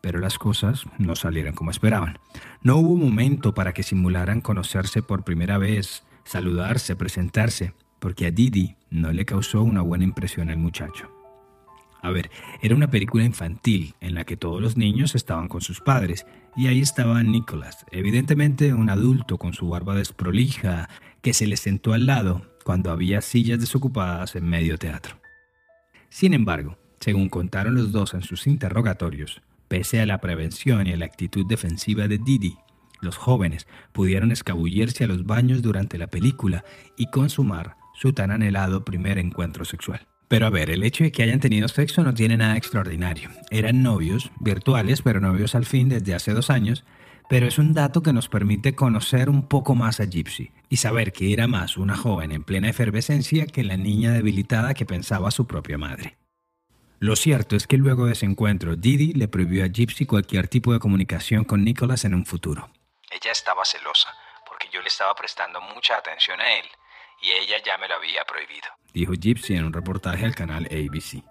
Pero 0.00 0.18
las 0.18 0.38
cosas 0.38 0.84
no 0.98 1.16
salieron 1.16 1.54
como 1.54 1.70
esperaban. 1.70 2.18
No 2.62 2.76
hubo 2.76 2.96
momento 2.96 3.54
para 3.54 3.72
que 3.72 3.82
simularan 3.82 4.40
conocerse 4.40 5.02
por 5.02 5.24
primera 5.24 5.58
vez, 5.58 6.04
saludarse, 6.24 6.96
presentarse, 6.96 7.74
porque 7.98 8.26
a 8.26 8.30
Didi 8.30 8.76
no 8.90 9.12
le 9.12 9.24
causó 9.24 9.62
una 9.62 9.82
buena 9.82 10.04
impresión 10.04 10.48
al 10.48 10.56
muchacho. 10.56 11.10
A 12.02 12.10
ver, 12.10 12.30
era 12.62 12.74
una 12.74 12.90
película 12.90 13.24
infantil 13.24 13.94
en 14.00 14.14
la 14.14 14.24
que 14.24 14.36
todos 14.36 14.60
los 14.60 14.76
niños 14.76 15.14
estaban 15.14 15.48
con 15.48 15.60
sus 15.60 15.80
padres 15.80 16.24
y 16.56 16.66
ahí 16.66 16.80
estaba 16.80 17.22
Nicholas, 17.22 17.84
evidentemente 17.90 18.72
un 18.72 18.88
adulto 18.88 19.36
con 19.36 19.52
su 19.52 19.68
barba 19.68 19.94
desprolija 19.94 20.88
que 21.20 21.34
se 21.34 21.46
le 21.46 21.56
sentó 21.56 21.92
al 21.92 22.06
lado 22.06 22.42
cuando 22.64 22.90
había 22.90 23.20
sillas 23.20 23.60
desocupadas 23.60 24.34
en 24.34 24.48
medio 24.48 24.78
teatro. 24.78 25.20
Sin 26.08 26.34
embargo, 26.34 26.78
según 27.00 27.28
contaron 27.28 27.74
los 27.74 27.92
dos 27.92 28.14
en 28.14 28.22
sus 28.22 28.46
interrogatorios, 28.46 29.42
pese 29.70 30.00
a 30.00 30.06
la 30.06 30.20
prevención 30.20 30.88
y 30.88 30.92
a 30.92 30.96
la 30.96 31.06
actitud 31.06 31.46
defensiva 31.46 32.08
de 32.08 32.18
Didi, 32.18 32.56
los 33.00 33.16
jóvenes 33.16 33.68
pudieron 33.92 34.32
escabullirse 34.32 35.04
a 35.04 35.06
los 35.06 35.24
baños 35.24 35.62
durante 35.62 35.96
la 35.96 36.08
película 36.08 36.64
y 36.96 37.06
consumar 37.06 37.76
su 37.94 38.12
tan 38.12 38.32
anhelado 38.32 38.84
primer 38.84 39.16
encuentro 39.18 39.64
sexual. 39.64 40.08
Pero 40.26 40.46
a 40.46 40.50
ver, 40.50 40.70
el 40.70 40.82
hecho 40.82 41.04
de 41.04 41.12
que 41.12 41.22
hayan 41.22 41.38
tenido 41.38 41.68
sexo 41.68 42.02
no 42.02 42.12
tiene 42.14 42.36
nada 42.36 42.56
extraordinario. 42.56 43.30
Eran 43.50 43.84
novios, 43.84 44.32
virtuales, 44.40 45.02
pero 45.02 45.20
novios 45.20 45.54
al 45.54 45.66
fin 45.66 45.88
desde 45.88 46.14
hace 46.14 46.32
dos 46.32 46.50
años, 46.50 46.84
pero 47.28 47.46
es 47.46 47.56
un 47.58 47.72
dato 47.72 48.02
que 48.02 48.12
nos 48.12 48.28
permite 48.28 48.74
conocer 48.74 49.30
un 49.30 49.46
poco 49.46 49.76
más 49.76 50.00
a 50.00 50.04
Gypsy 50.04 50.50
y 50.68 50.78
saber 50.78 51.12
que 51.12 51.32
era 51.32 51.46
más 51.46 51.76
una 51.76 51.96
joven 51.96 52.32
en 52.32 52.42
plena 52.42 52.68
efervescencia 52.68 53.46
que 53.46 53.62
la 53.62 53.76
niña 53.76 54.10
debilitada 54.10 54.74
que 54.74 54.84
pensaba 54.84 55.30
su 55.30 55.46
propia 55.46 55.78
madre. 55.78 56.19
Lo 57.02 57.16
cierto 57.16 57.56
es 57.56 57.66
que 57.66 57.78
luego 57.78 58.04
de 58.04 58.12
ese 58.12 58.26
encuentro, 58.26 58.76
Didi 58.76 59.14
le 59.14 59.26
prohibió 59.26 59.64
a 59.64 59.68
Gypsy 59.68 60.04
cualquier 60.04 60.48
tipo 60.48 60.74
de 60.74 60.78
comunicación 60.78 61.44
con 61.44 61.64
Nicholas 61.64 62.04
en 62.04 62.12
un 62.12 62.26
futuro. 62.26 62.68
Ella 63.10 63.32
estaba 63.32 63.64
celosa 63.64 64.10
porque 64.46 64.68
yo 64.70 64.82
le 64.82 64.88
estaba 64.88 65.14
prestando 65.14 65.62
mucha 65.74 65.96
atención 65.96 66.38
a 66.42 66.58
él 66.58 66.66
y 67.22 67.30
ella 67.30 67.56
ya 67.64 67.78
me 67.78 67.88
lo 67.88 67.94
había 67.94 68.22
prohibido. 68.26 68.68
dijo 68.92 69.14
Gypsy 69.14 69.54
en 69.54 69.64
un 69.64 69.72
reportaje 69.72 70.26
al 70.26 70.34
canal 70.34 70.66
ABC. 70.66 71.24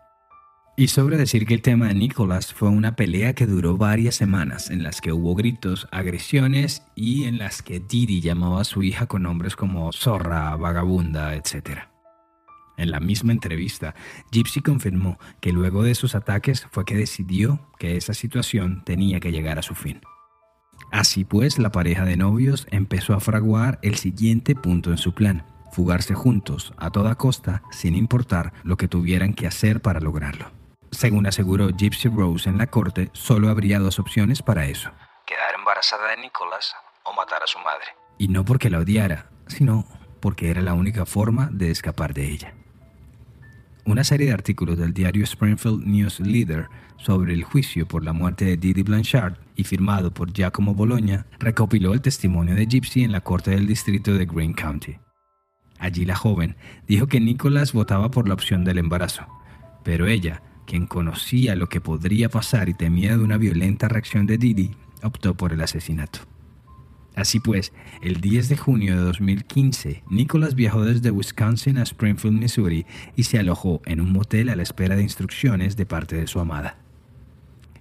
Y 0.76 0.88
sobre 0.88 1.18
decir 1.18 1.46
que 1.46 1.54
el 1.54 1.62
tema 1.62 1.90
de 1.90 1.94
Nicholas 1.94 2.52
fue 2.52 2.70
una 2.70 2.96
pelea 2.96 3.36
que 3.36 3.46
duró 3.46 3.78
varias 3.78 4.16
semanas, 4.16 4.72
en 4.72 4.82
las 4.82 5.02
que 5.02 5.12
hubo 5.12 5.36
gritos, 5.36 5.88
agresiones 5.92 6.82
y 6.96 7.26
en 7.26 7.38
las 7.38 7.62
que 7.62 7.80
Didi 7.80 8.22
llamaba 8.22 8.62
a 8.62 8.64
su 8.64 8.82
hija 8.82 9.06
con 9.06 9.22
nombres 9.22 9.56
como 9.56 9.92
zorra, 9.92 10.56
vagabunda, 10.56 11.36
etc. 11.36 11.90
En 12.80 12.92
la 12.92 13.02
misma 13.02 13.34
entrevista, 13.34 13.94
Gypsy 14.32 14.62
confirmó 14.62 15.20
que 15.42 15.52
luego 15.52 15.84
de 15.84 15.96
sus 15.96 16.16
ataques 16.16 16.66
fue 16.72 16.86
que 16.86 16.96
decidió 16.96 17.60
que 17.78 17.98
esa 17.98 18.14
situación 18.14 18.84
tenía 18.86 19.20
que 19.20 19.34
llegar 19.34 19.60
a 19.60 19.64
su 19.64 19.76
fin. 19.76 20.02
Así 20.90 21.26
pues, 21.26 21.60
la 21.60 21.74
pareja 21.74 22.06
de 22.06 22.16
novios 22.16 22.68
empezó 22.72 23.14
a 23.14 23.20
fraguar 23.20 23.80
el 23.82 23.96
siguiente 23.96 24.56
punto 24.56 24.92
en 24.92 24.98
su 24.98 25.14
plan, 25.14 25.46
fugarse 25.74 26.14
juntos 26.14 26.74
a 26.78 26.90
toda 26.90 27.16
costa 27.16 27.64
sin 27.70 27.96
importar 27.96 28.54
lo 28.64 28.78
que 28.78 28.88
tuvieran 28.88 29.34
que 29.34 29.46
hacer 29.46 29.82
para 29.82 30.00
lograrlo. 30.00 30.50
Según 30.92 31.28
aseguró 31.28 31.68
Gypsy 31.76 32.08
Rose 32.08 32.50
en 32.50 32.58
la 32.58 32.68
corte, 32.68 33.10
solo 33.12 33.50
habría 33.50 33.80
dos 33.80 34.00
opciones 34.00 34.42
para 34.42 34.68
eso. 34.68 34.90
Quedar 35.28 35.54
embarazada 35.54 36.12
de 36.12 36.22
Nicholas 36.22 36.74
o 37.04 37.14
matar 37.14 37.44
a 37.44 37.48
su 37.48 37.60
madre. 37.60 37.88
Y 38.18 38.30
no 38.30 38.46
porque 38.46 38.70
la 38.70 38.80
odiara, 38.80 39.30
sino 39.48 39.86
porque 40.22 40.50
era 40.50 40.62
la 40.62 40.74
única 40.74 41.06
forma 41.06 41.50
de 41.52 41.72
escapar 41.72 42.14
de 42.14 42.30
ella. 42.30 42.54
Una 43.90 44.04
serie 44.04 44.28
de 44.28 44.34
artículos 44.34 44.78
del 44.78 44.94
diario 44.94 45.24
Springfield 45.24 45.84
News 45.84 46.20
Leader 46.20 46.68
sobre 46.98 47.34
el 47.34 47.44
juicio 47.44 47.88
por 47.88 48.04
la 48.04 48.14
muerte 48.14 48.46
de 48.46 48.56
Didi 48.56 48.84
Blanchard 48.84 49.34
y 49.56 49.64
firmado 49.64 50.14
por 50.14 50.32
Giacomo 50.32 50.76
Bologna 50.76 51.26
recopiló 51.40 51.96
el 51.96 52.02
testimonio 52.02 52.54
de 52.54 52.68
Gypsy 52.68 53.02
en 53.02 53.12
la 53.12 53.22
corte 53.22 53.50
del 53.50 53.66
distrito 53.66 54.14
de 54.14 54.28
Greene 54.28 54.54
County. 54.54 54.98
Allí 55.80 56.06
la 56.06 56.16
joven 56.16 56.56
dijo 56.88 57.08
que 57.08 57.20
Nicholas 57.20 57.74
votaba 57.74 58.12
por 58.12 58.28
la 58.28 58.36
opción 58.36 58.64
del 58.64 58.78
embarazo, 58.78 59.26
pero 59.84 60.06
ella, 60.06 60.44
quien 60.68 60.86
conocía 60.86 61.56
lo 61.56 61.68
que 61.68 61.82
podría 61.82 62.30
pasar 62.30 62.70
y 62.70 62.76
temía 62.76 63.18
de 63.18 63.24
una 63.24 63.38
violenta 63.38 63.88
reacción 63.88 64.28
de 64.28 64.38
Didi, 64.38 64.70
optó 65.02 65.34
por 65.34 65.52
el 65.52 65.62
asesinato. 65.62 66.20
Así 67.20 67.42
pues, 67.42 67.74
el 68.02 68.22
10 68.22 68.48
de 68.48 68.56
junio 68.56 68.96
de 68.96 69.02
2015, 69.02 70.04
Nicholas 70.10 70.56
viajó 70.56 70.86
desde 70.86 71.12
Wisconsin 71.12 71.78
a 71.78 71.84
Springfield, 71.84 72.40
Missouri, 72.40 72.86
y 73.18 73.26
se 73.26 73.38
alojó 73.38 73.82
en 73.84 74.00
un 74.00 74.14
motel 74.14 74.48
a 74.48 74.56
la 74.56 74.64
espera 74.64 74.96
de 74.96 75.04
instrucciones 75.04 75.76
de 75.76 75.86
parte 75.86 76.16
de 76.16 76.28
su 76.28 76.40
amada. 76.40 76.78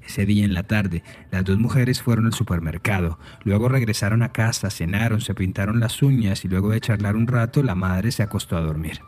Ese 0.05 0.27
día 0.27 0.45
en 0.45 0.55
la 0.55 0.65
tarde, 0.65 1.05
las 1.31 1.45
dos 1.45 1.57
mujeres 1.57 2.03
fueron 2.03 2.27
al 2.27 2.33
supermercado, 2.33 3.21
luego 3.45 3.69
regresaron 3.69 4.25
a 4.25 4.33
casa, 4.33 4.71
cenaron, 4.71 5.21
se 5.21 5.35
pintaron 5.35 5.79
las 5.79 6.03
uñas 6.03 6.45
y 6.45 6.49
luego 6.49 6.71
de 6.71 6.81
charlar 6.81 7.15
un 7.15 7.29
rato, 7.29 7.63
la 7.63 7.77
madre 7.77 8.11
se 8.11 8.25
acostó 8.25 8.57
a 8.57 8.63
dormir. 8.63 9.03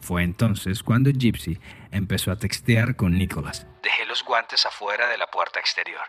Fue 0.00 0.24
entonces 0.24 0.82
cuando 0.82 1.12
Gypsy 1.12 1.60
empezó 1.92 2.32
a 2.32 2.36
textear 2.36 2.96
con 2.96 3.16
Nicholas. 3.16 3.68
Dejé 3.84 4.06
los 4.06 4.24
guantes 4.24 4.66
afuera 4.66 5.08
de 5.08 5.18
la 5.18 5.28
puerta 5.28 5.60
exterior. 5.60 6.02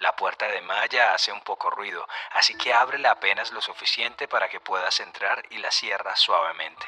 La 0.00 0.14
puerta 0.14 0.46
de 0.46 0.60
malla 0.60 1.14
hace 1.14 1.32
un 1.32 1.40
poco 1.40 1.70
ruido, 1.70 2.06
así 2.34 2.54
que 2.54 2.72
ábrela 2.72 3.12
apenas 3.12 3.52
lo 3.52 3.60
suficiente 3.60 4.28
para 4.28 4.48
que 4.48 4.60
puedas 4.60 5.00
entrar 5.00 5.42
y 5.50 5.58
la 5.58 5.70
cierras 5.70 6.20
suavemente. 6.20 6.86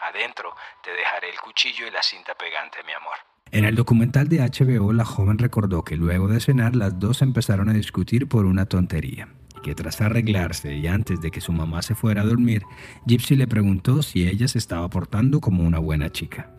Adentro 0.00 0.54
te 0.82 0.90
dejaré 0.92 1.30
el 1.30 1.40
cuchillo 1.40 1.86
y 1.86 1.90
la 1.90 2.02
cinta 2.02 2.34
pegante, 2.34 2.82
mi 2.84 2.92
amor. 2.92 3.16
En 3.50 3.64
el 3.64 3.74
documental 3.74 4.28
de 4.28 4.40
HBO, 4.40 4.92
la 4.92 5.04
joven 5.04 5.38
recordó 5.38 5.82
que 5.82 5.96
luego 5.96 6.28
de 6.28 6.40
cenar 6.40 6.76
las 6.76 6.98
dos 6.98 7.22
empezaron 7.22 7.68
a 7.68 7.72
discutir 7.72 8.28
por 8.28 8.44
una 8.44 8.66
tontería 8.66 9.28
y 9.56 9.60
que 9.62 9.74
tras 9.74 10.00
arreglarse 10.00 10.74
y 10.74 10.86
antes 10.86 11.20
de 11.20 11.30
que 11.30 11.40
su 11.40 11.52
mamá 11.52 11.82
se 11.82 11.94
fuera 11.94 12.22
a 12.22 12.26
dormir, 12.26 12.62
Gypsy 13.06 13.36
le 13.36 13.46
preguntó 13.46 14.02
si 14.02 14.28
ella 14.28 14.48
se 14.48 14.58
estaba 14.58 14.88
portando 14.90 15.40
como 15.40 15.62
una 15.62 15.78
buena 15.78 16.10
chica. 16.10 16.50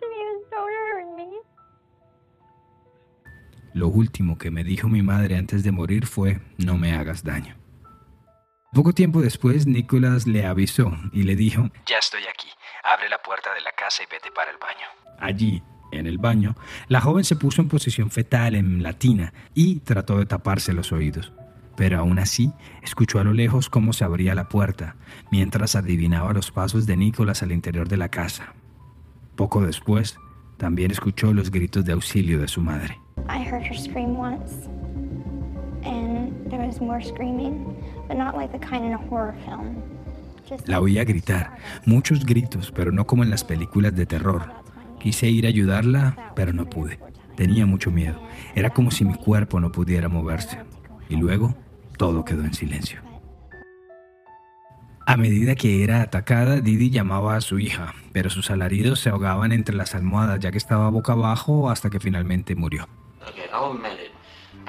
Don't 0.00 0.44
hurt 0.52 1.16
me. 1.16 1.28
Lo 3.72 3.88
último 3.88 4.36
que 4.36 4.50
me 4.50 4.64
dijo 4.64 4.88
mi 4.88 5.02
madre 5.02 5.36
antes 5.36 5.62
de 5.62 5.70
morir 5.70 6.06
fue, 6.06 6.40
no 6.58 6.76
me 6.76 6.92
hagas 6.94 7.22
daño. 7.22 7.56
Poco 8.72 8.92
tiempo 8.92 9.20
después, 9.20 9.66
Nicholas 9.66 10.26
le 10.26 10.46
avisó 10.46 10.92
y 11.12 11.24
le 11.24 11.36
dijo, 11.36 11.70
Ya 11.86 11.98
estoy 11.98 12.22
aquí. 12.22 12.48
Abre 12.84 13.08
la 13.08 13.18
puerta 13.18 13.52
de 13.54 13.60
la 13.60 13.72
casa 13.72 14.02
y 14.02 14.06
vete 14.10 14.30
para 14.32 14.50
el 14.50 14.58
baño. 14.58 14.86
allí, 15.18 15.62
en 15.92 16.06
el 16.06 16.18
baño, 16.18 16.54
la 16.88 17.00
joven 17.00 17.24
se 17.24 17.36
puso 17.36 17.60
en 17.62 17.68
posición 17.68 18.10
fetal 18.10 18.54
en 18.54 18.82
latina 18.82 19.32
y 19.54 19.80
trató 19.80 20.18
de 20.18 20.26
taparse 20.26 20.72
los 20.72 20.92
oídos. 20.92 21.32
Pero 21.76 21.98
aún 21.98 22.18
así, 22.18 22.52
escuchó 22.82 23.18
a 23.18 23.24
lo 23.24 23.32
lejos 23.32 23.68
cómo 23.68 23.92
se 23.92 24.04
abría 24.04 24.34
la 24.34 24.48
puerta, 24.48 24.96
mientras 25.30 25.76
adivinaba 25.76 26.32
los 26.32 26.50
pasos 26.50 26.86
de 26.86 26.96
Nicholas 26.96 27.42
al 27.42 27.52
interior 27.52 27.88
de 27.88 27.96
la 27.96 28.08
casa. 28.08 28.54
Poco 29.40 29.62
después, 29.62 30.18
también 30.58 30.90
escuchó 30.90 31.32
los 31.32 31.50
gritos 31.50 31.82
de 31.86 31.94
auxilio 31.94 32.38
de 32.38 32.46
su 32.46 32.60
madre. 32.60 33.00
I 33.26 33.42
heard 33.42 33.64
her 33.64 33.74
scream 33.74 34.14
once, 34.14 34.68
and 35.82 36.46
there 36.50 36.62
was 36.62 36.78
more 36.78 37.02
screaming, 37.02 37.74
but 38.06 38.18
not 38.18 38.36
like 38.36 38.52
the 38.52 38.58
kind 38.58 38.84
in 38.84 38.92
a 38.92 39.00
horror 39.08 39.34
film. 39.46 39.76
Just 40.46 40.68
La 40.68 40.78
oía 40.78 41.04
gritar, 41.04 41.56
muchos 41.86 42.26
gritos, 42.26 42.70
pero 42.70 42.92
no 42.92 43.06
como 43.06 43.22
en 43.22 43.30
las 43.30 43.42
películas 43.42 43.96
de 43.96 44.04
terror. 44.04 44.42
Quise 44.98 45.30
ir 45.30 45.46
a 45.46 45.48
ayudarla, 45.48 46.34
pero 46.36 46.52
no 46.52 46.68
pude. 46.68 46.98
Tenía 47.34 47.64
mucho 47.64 47.90
miedo. 47.90 48.20
Era 48.54 48.68
como 48.68 48.90
si 48.90 49.06
mi 49.06 49.14
cuerpo 49.14 49.58
no 49.58 49.72
pudiera 49.72 50.10
moverse. 50.10 50.58
Y 51.08 51.16
luego, 51.16 51.54
todo 51.96 52.26
quedó 52.26 52.44
en 52.44 52.52
silencio. 52.52 53.00
A 55.10 55.16
medida 55.16 55.56
que 55.56 55.82
era 55.82 56.02
atacada, 56.02 56.60
Didi 56.60 56.88
llamaba 56.88 57.34
a 57.34 57.40
su 57.40 57.58
hija, 57.58 57.94
pero 58.12 58.30
sus 58.30 58.48
alaridos 58.48 59.00
se 59.00 59.08
ahogaban 59.10 59.50
entre 59.50 59.74
las 59.74 59.96
almohadas 59.96 60.38
ya 60.38 60.52
que 60.52 60.58
estaba 60.58 60.88
boca 60.88 61.14
abajo 61.14 61.68
hasta 61.68 61.90
que 61.90 61.98
finalmente 61.98 62.54
murió. 62.54 62.86
Okay, 63.28 63.46
I'll 63.52 63.72
admit 63.72 63.98
it. 63.98 64.12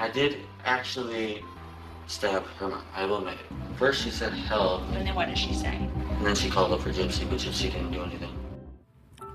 I 0.00 0.10
did 0.12 0.38
actually 0.64 1.44
stab 2.08 2.42
her 2.58 2.68
mom. 2.68 2.82
I 2.92 3.06
will 3.06 3.18
admit 3.18 3.34
it. 3.34 3.78
First 3.78 4.02
she 4.02 4.10
said 4.10 4.32
help, 4.32 4.82
And 4.96 5.06
then 5.06 5.14
what 5.14 5.28
did 5.28 5.38
she 5.38 5.54
say? 5.54 5.78
and 6.18 6.26
then 6.26 6.34
she 6.34 6.50
called 6.50 6.72
up 6.72 6.80
for 6.80 6.90
Gypsy, 6.90 7.24
but 7.30 7.38
Gypsy 7.38 7.70
didn't 7.70 7.92
do 7.92 8.02
anything. 8.02 8.34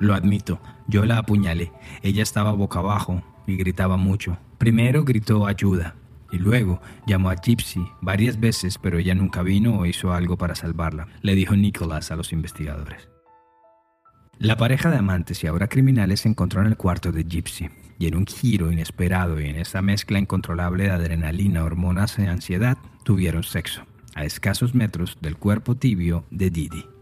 Lo 0.02 0.14
admito, 0.14 0.60
yo 0.90 1.06
la 1.06 1.20
apuñalé. 1.20 1.72
Ella 2.04 2.22
estaba 2.22 2.52
boca 2.52 2.80
abajo 2.80 3.24
y 3.48 3.56
gritaba 3.56 3.96
mucho. 3.96 4.38
Primero 4.58 5.06
gritó 5.06 5.48
ayuda 5.48 5.96
y 6.32 6.38
luego 6.38 6.82
llamó 7.06 7.30
a 7.30 7.36
Gypsy 7.36 7.86
varias 8.02 8.40
veces, 8.40 8.78
pero 8.78 8.98
ella 8.98 9.16
nunca 9.16 9.44
vino 9.44 9.78
o 9.78 9.86
hizo 9.86 10.14
algo 10.14 10.38
para 10.38 10.56
salvarla, 10.56 11.08
le 11.22 11.36
dijo 11.36 11.56
Nicholas 11.56 12.12
a 12.12 12.16
los 12.16 12.34
investigadores. 12.34 13.10
La 14.40 14.56
pareja 14.56 14.92
de 14.92 14.98
amantes 14.98 15.44
y 15.44 15.48
ahora 15.48 15.68
criminales 15.68 16.22
se 16.22 16.30
encontró 16.30 16.62
en 16.62 16.68
el 16.68 16.78
cuarto 16.78 17.12
de 17.12 17.24
Gypsy 17.24 17.70
y 17.98 18.08
en 18.08 18.16
un 18.16 18.28
giro 18.28 18.72
inesperado 18.72 19.40
y 19.40 19.48
en 19.48 19.56
esa 19.56 19.82
mezcla 19.82 20.20
incontrolable 20.20 20.84
de 20.84 20.92
adrenalina, 20.92 21.64
hormonas 21.64 22.20
y 22.20 22.24
ansiedad, 22.24 22.78
tuvieron 23.04 23.44
sexo, 23.44 23.84
a 24.14 24.26
escasos 24.26 24.76
metros 24.76 25.18
del 25.22 25.38
cuerpo 25.38 25.76
tibio 25.76 26.26
de 26.30 26.52
Didi. 26.52 26.97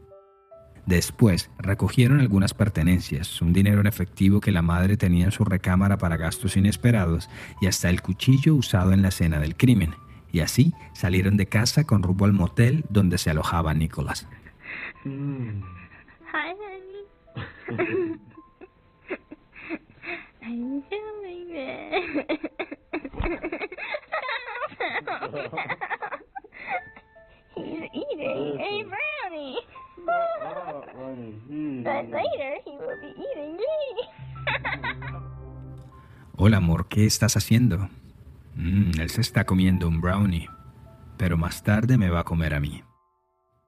Después 0.86 1.50
recogieron 1.58 2.20
algunas 2.20 2.54
pertenencias, 2.54 3.42
un 3.42 3.54
dinero 3.54 3.82
en 3.82 3.88
efectivo 3.88 4.40
que 4.40 4.52
la 4.52 4.62
madre 4.62 4.98
tenía 4.98 5.26
en 5.26 5.32
su 5.32 5.44
recámara 5.44 5.98
para 5.98 6.18
gastos 6.18 6.58
inesperados 6.58 7.28
y 7.60 7.68
hasta 7.68 7.90
el 7.90 8.02
cuchillo 8.02 8.54
usado 8.54 8.94
en 8.94 9.02
la 9.02 9.08
escena 9.08 9.40
del 9.40 9.56
crimen. 9.56 9.96
Y 10.32 10.42
así 10.42 10.74
salieron 10.94 11.38
de 11.38 11.48
casa 11.48 11.86
con 11.86 12.04
rumbo 12.04 12.26
al 12.26 12.34
motel 12.34 12.86
donde 12.90 13.18
se 13.18 13.32
alojaba 13.32 13.74
Nicholas. 13.74 14.28
Hi, 15.06 16.54
honey. 16.54 17.06
I'm 20.44 20.84
doing 20.90 21.56
it. 21.56 22.40
He's 27.56 27.90
eating 27.94 28.60
a 28.60 28.84
brownie. 28.84 29.60
But 31.84 32.10
later 32.12 32.62
he 32.66 32.72
will 32.72 33.00
be 33.02 33.14
eating 33.18 33.58
me. 33.58 33.64
Hola 36.38 36.58
amor, 36.58 36.88
¿qué 36.90 37.06
estás 37.06 37.38
haciendo? 37.38 37.90
"Mm, 38.56 39.00
él 39.00 39.10
se 39.10 39.22
está 39.22 39.46
comiendo 39.46 39.88
un 39.88 40.02
brownie, 40.02 40.50
pero 41.18 41.38
más 41.38 41.64
tarde 41.64 41.98
me 41.98 42.10
va 42.10 42.22
a 42.22 42.24
comer 42.26 42.54
a 42.54 42.60
mí. 42.60 42.84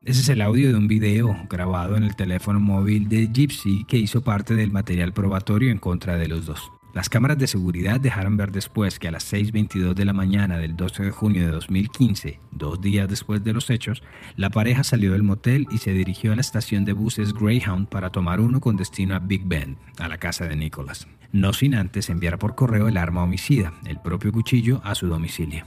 Ese 0.04 0.22
es 0.22 0.30
el 0.30 0.42
audio 0.42 0.70
de 0.70 0.76
un 0.76 0.88
video 0.88 1.36
grabado 1.50 1.98
en 1.98 2.04
el 2.04 2.16
teléfono 2.16 2.60
móvil 2.60 3.10
de 3.10 3.28
Gypsy 3.28 3.84
que 3.86 3.98
hizo 3.98 4.22
parte 4.24 4.54
del 4.56 4.72
material 4.72 5.12
probatorio 5.14 5.72
en 5.72 5.80
contra 5.80 6.18
de 6.18 6.28
los 6.28 6.46
dos. 6.46 6.72
Las 6.98 7.10
cámaras 7.10 7.38
de 7.38 7.46
seguridad 7.46 8.00
dejaron 8.02 8.38
ver 8.38 8.52
después 8.52 8.98
que 8.98 9.08
a 9.08 9.12
las 9.12 9.32
6.22 9.32 9.94
de 9.94 10.04
la 10.04 10.14
mañana 10.14 10.58
del 10.58 10.76
12 10.76 11.04
de 11.04 11.12
junio 11.12 11.46
de 11.46 11.52
2015, 11.52 12.40
dos 12.50 12.82
días 12.82 13.08
después 13.08 13.44
de 13.44 13.54
los 13.54 13.70
hechos, 13.70 14.02
la 14.36 14.50
pareja 14.50 14.84
salió 14.84 15.12
del 15.12 15.22
motel 15.22 15.68
y 15.70 15.78
se 15.78 15.92
dirigió 15.92 16.34
a 16.34 16.36
la 16.36 16.42
estación 16.42 16.86
de 16.86 16.94
buses 16.94 17.36
Greyhound 17.36 17.88
para 17.88 18.10
tomar 18.10 18.40
uno 18.40 18.60
con 18.62 18.78
destino 18.78 19.14
a 19.14 19.20
Big 19.20 19.44
Bend, 19.46 19.78
a 20.00 20.08
la 20.08 20.18
casa 20.18 20.48
de 20.48 20.56
Nicholas. 20.56 21.08
No 21.32 21.54
sin 21.54 21.76
antes 21.76 22.10
enviar 22.10 22.40
por 22.40 22.56
correo 22.56 22.88
el 22.88 22.98
arma 22.98 23.22
homicida, 23.22 23.74
el 23.86 24.00
propio 24.00 24.32
cuchillo, 24.32 24.82
a 24.84 24.96
su 24.96 25.06
domicilio. 25.06 25.66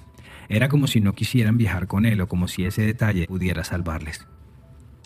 Era 0.49 0.69
como 0.69 0.89
si 0.89 1.01
no 1.01 1.13
quisieran 1.13 1.57
viajar 1.57 1.87
con 1.87 2.07
él 2.07 2.21
o 2.23 2.27
como 2.27 2.49
si 2.49 2.65
ese 2.65 2.83
detalle 2.83 3.29
pudiera 3.29 3.63
salvarles. 3.63 4.27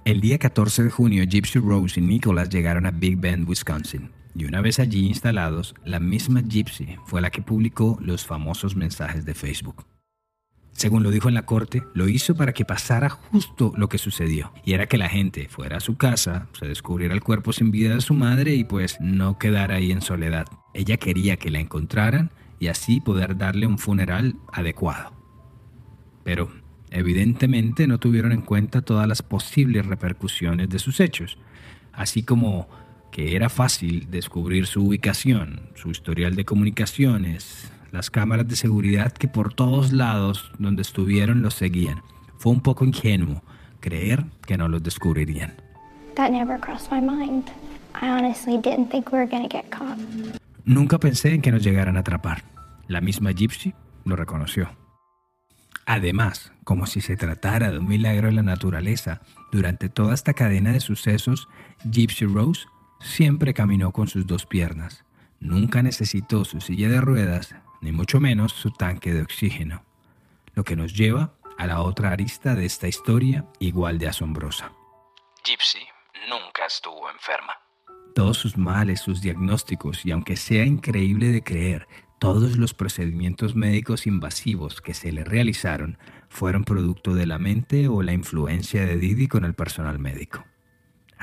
El 0.06 0.22
día 0.22 0.38
14 0.38 0.84
de 0.84 0.90
junio, 0.90 1.24
Gypsy 1.28 1.58
Rose 1.58 2.00
y 2.00 2.02
Nicholas 2.02 2.48
llegaron 2.48 2.87
a 2.87 2.92
Big 2.92 3.18
Bend, 3.18 3.46
Wisconsin. 3.46 4.23
Y 4.34 4.46
una 4.46 4.60
vez 4.60 4.80
allí 4.80 5.06
instalados, 5.06 5.74
la 5.84 6.00
misma 6.00 6.42
Gypsy 6.42 6.96
fue 7.06 7.20
la 7.20 7.30
que 7.30 7.42
publicó 7.42 7.98
los 8.00 8.26
famosos 8.26 8.74
mensajes 8.74 9.24
de 9.24 9.34
Facebook. 9.34 9.86
Según 10.72 11.04
lo 11.04 11.12
dijo 11.12 11.28
en 11.28 11.34
la 11.34 11.46
corte, 11.46 11.84
lo 11.94 12.08
hizo 12.08 12.34
para 12.34 12.52
que 12.52 12.64
pasara 12.64 13.08
justo 13.08 13.72
lo 13.76 13.88
que 13.88 13.98
sucedió. 13.98 14.52
Y 14.64 14.72
era 14.72 14.86
que 14.86 14.98
la 14.98 15.08
gente 15.08 15.48
fuera 15.48 15.76
a 15.76 15.80
su 15.80 15.96
casa, 15.96 16.48
se 16.58 16.66
descubriera 16.66 17.14
el 17.14 17.22
cuerpo 17.22 17.52
sin 17.52 17.70
vida 17.70 17.94
de 17.94 18.00
su 18.00 18.12
madre 18.12 18.54
y 18.54 18.64
pues 18.64 18.96
no 19.00 19.38
quedara 19.38 19.76
ahí 19.76 19.92
en 19.92 20.02
soledad. 20.02 20.46
Ella 20.74 20.96
quería 20.96 21.36
que 21.36 21.50
la 21.50 21.60
encontraran 21.60 22.32
y 22.58 22.66
así 22.66 23.00
poder 23.00 23.36
darle 23.36 23.68
un 23.68 23.78
funeral 23.78 24.34
adecuado. 24.52 25.12
Pero 26.24 26.50
evidentemente 26.90 27.86
no 27.86 27.98
tuvieron 27.98 28.32
en 28.32 28.42
cuenta 28.42 28.82
todas 28.82 29.06
las 29.06 29.22
posibles 29.22 29.86
repercusiones 29.86 30.68
de 30.70 30.80
sus 30.80 30.98
hechos, 30.98 31.38
así 31.92 32.24
como 32.24 32.68
que 33.14 33.37
era 33.37 33.48
fácil 33.48 34.09
descubrir 34.11 34.66
su 34.66 34.85
ubicación, 34.85 35.61
su 35.77 35.92
historial 35.92 36.35
de 36.35 36.44
comunicaciones, 36.44 37.70
las 37.92 38.11
cámaras 38.11 38.48
de 38.48 38.57
seguridad 38.57 39.12
que 39.12 39.29
por 39.29 39.55
todos 39.55 39.92
lados 39.92 40.50
donde 40.59 40.83
estuvieron 40.83 41.40
los 41.40 41.55
seguían. 41.55 42.03
Fue 42.38 42.50
un 42.50 42.61
poco 42.61 42.85
ingenuo 42.85 43.40
creer 43.79 44.24
que 44.44 44.59
no 44.59 44.66
los 44.66 44.83
descubrirían. 44.83 45.55
That 46.16 46.31
never 46.31 46.59
crossed 46.59 46.90
my 46.90 47.00
mind. 47.00 47.50
I 47.94 48.09
honestly 48.09 48.59
didn't 48.59 48.90
think 48.90 49.12
we 49.12 49.18
were 49.18 49.31
gonna 49.31 49.48
get 49.48 49.66
caught. 49.70 49.96
Nunca 50.64 50.98
pensé 50.98 51.35
en 51.35 51.40
que 51.40 51.53
nos 51.53 51.62
llegaran 51.62 51.96
a 51.96 52.00
atrapar. 52.00 52.42
La 52.88 53.00
misma 53.00 53.31
Gypsy 53.31 53.74
lo 54.05 54.16
reconoció. 54.16 54.70
Además, 55.87 56.50
como 56.64 56.87
si 56.87 57.00
se 57.00 57.16
tratara 57.16 57.70
de 57.70 57.79
un 57.79 57.87
milagro 57.87 58.27
de 58.27 58.35
la 58.35 58.42
naturaleza, 58.42 59.20
durante 59.53 59.88
toda 59.88 60.14
esta 60.14 60.33
cadena 60.33 60.72
de 60.72 60.81
sucesos, 60.81 61.46
Gypsy 61.85 62.24
Rose 62.24 62.66
siempre 63.04 63.54
caminó 63.54 63.92
con 63.92 64.08
sus 64.08 64.26
dos 64.26 64.46
piernas. 64.46 65.04
Nunca 65.38 65.82
necesitó 65.82 66.44
su 66.44 66.60
silla 66.60 66.88
de 66.88 67.00
ruedas, 67.00 67.54
ni 67.80 67.92
mucho 67.92 68.18
menos 68.18 68.52
su 68.52 68.70
tanque 68.70 69.12
de 69.12 69.22
oxígeno. 69.22 69.84
Lo 70.54 70.64
que 70.64 70.74
nos 70.74 70.94
lleva 70.94 71.34
a 71.58 71.66
la 71.66 71.82
otra 71.82 72.10
arista 72.10 72.54
de 72.54 72.64
esta 72.64 72.88
historia 72.88 73.46
igual 73.58 73.98
de 73.98 74.08
asombrosa. 74.08 74.72
Gypsy 75.44 75.80
nunca 76.28 76.66
estuvo 76.66 77.10
enferma. 77.10 77.52
Todos 78.14 78.38
sus 78.38 78.56
males, 78.56 79.00
sus 79.00 79.20
diagnósticos 79.20 80.06
y 80.06 80.12
aunque 80.12 80.36
sea 80.36 80.64
increíble 80.64 81.28
de 81.28 81.42
creer, 81.42 81.86
todos 82.18 82.56
los 82.56 82.72
procedimientos 82.72 83.54
médicos 83.54 84.06
invasivos 84.06 84.80
que 84.80 84.94
se 84.94 85.12
le 85.12 85.24
realizaron 85.24 85.98
fueron 86.28 86.64
producto 86.64 87.14
de 87.14 87.26
la 87.26 87.38
mente 87.38 87.88
o 87.88 88.02
la 88.02 88.12
influencia 88.12 88.86
de 88.86 88.96
Didi 88.96 89.28
con 89.28 89.44
el 89.44 89.54
personal 89.54 89.98
médico. 89.98 90.44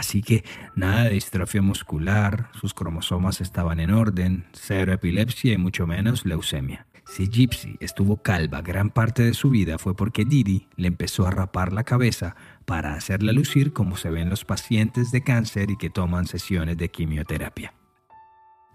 Así 0.01 0.23
que 0.23 0.43
nada 0.75 1.03
de 1.03 1.11
distrofia 1.11 1.61
muscular, 1.61 2.49
sus 2.59 2.73
cromosomas 2.73 3.39
estaban 3.39 3.79
en 3.79 3.91
orden, 3.91 4.47
cero 4.51 4.93
epilepsia 4.93 5.53
y 5.53 5.59
mucho 5.59 5.85
menos 5.85 6.25
leucemia. 6.25 6.87
Si 7.05 7.29
Gypsy 7.29 7.77
estuvo 7.79 8.17
calva 8.23 8.63
gran 8.63 8.89
parte 8.89 9.21
de 9.21 9.35
su 9.35 9.51
vida 9.51 9.77
fue 9.77 9.95
porque 9.95 10.25
Didi 10.25 10.67
le 10.75 10.87
empezó 10.87 11.27
a 11.27 11.29
rapar 11.29 11.71
la 11.71 11.83
cabeza 11.83 12.35
para 12.65 12.95
hacerla 12.95 13.31
lucir 13.31 13.73
como 13.73 13.95
se 13.95 14.09
ven 14.09 14.31
los 14.31 14.43
pacientes 14.43 15.11
de 15.11 15.21
cáncer 15.21 15.69
y 15.69 15.77
que 15.77 15.91
toman 15.91 16.25
sesiones 16.25 16.77
de 16.77 16.89
quimioterapia. 16.89 17.75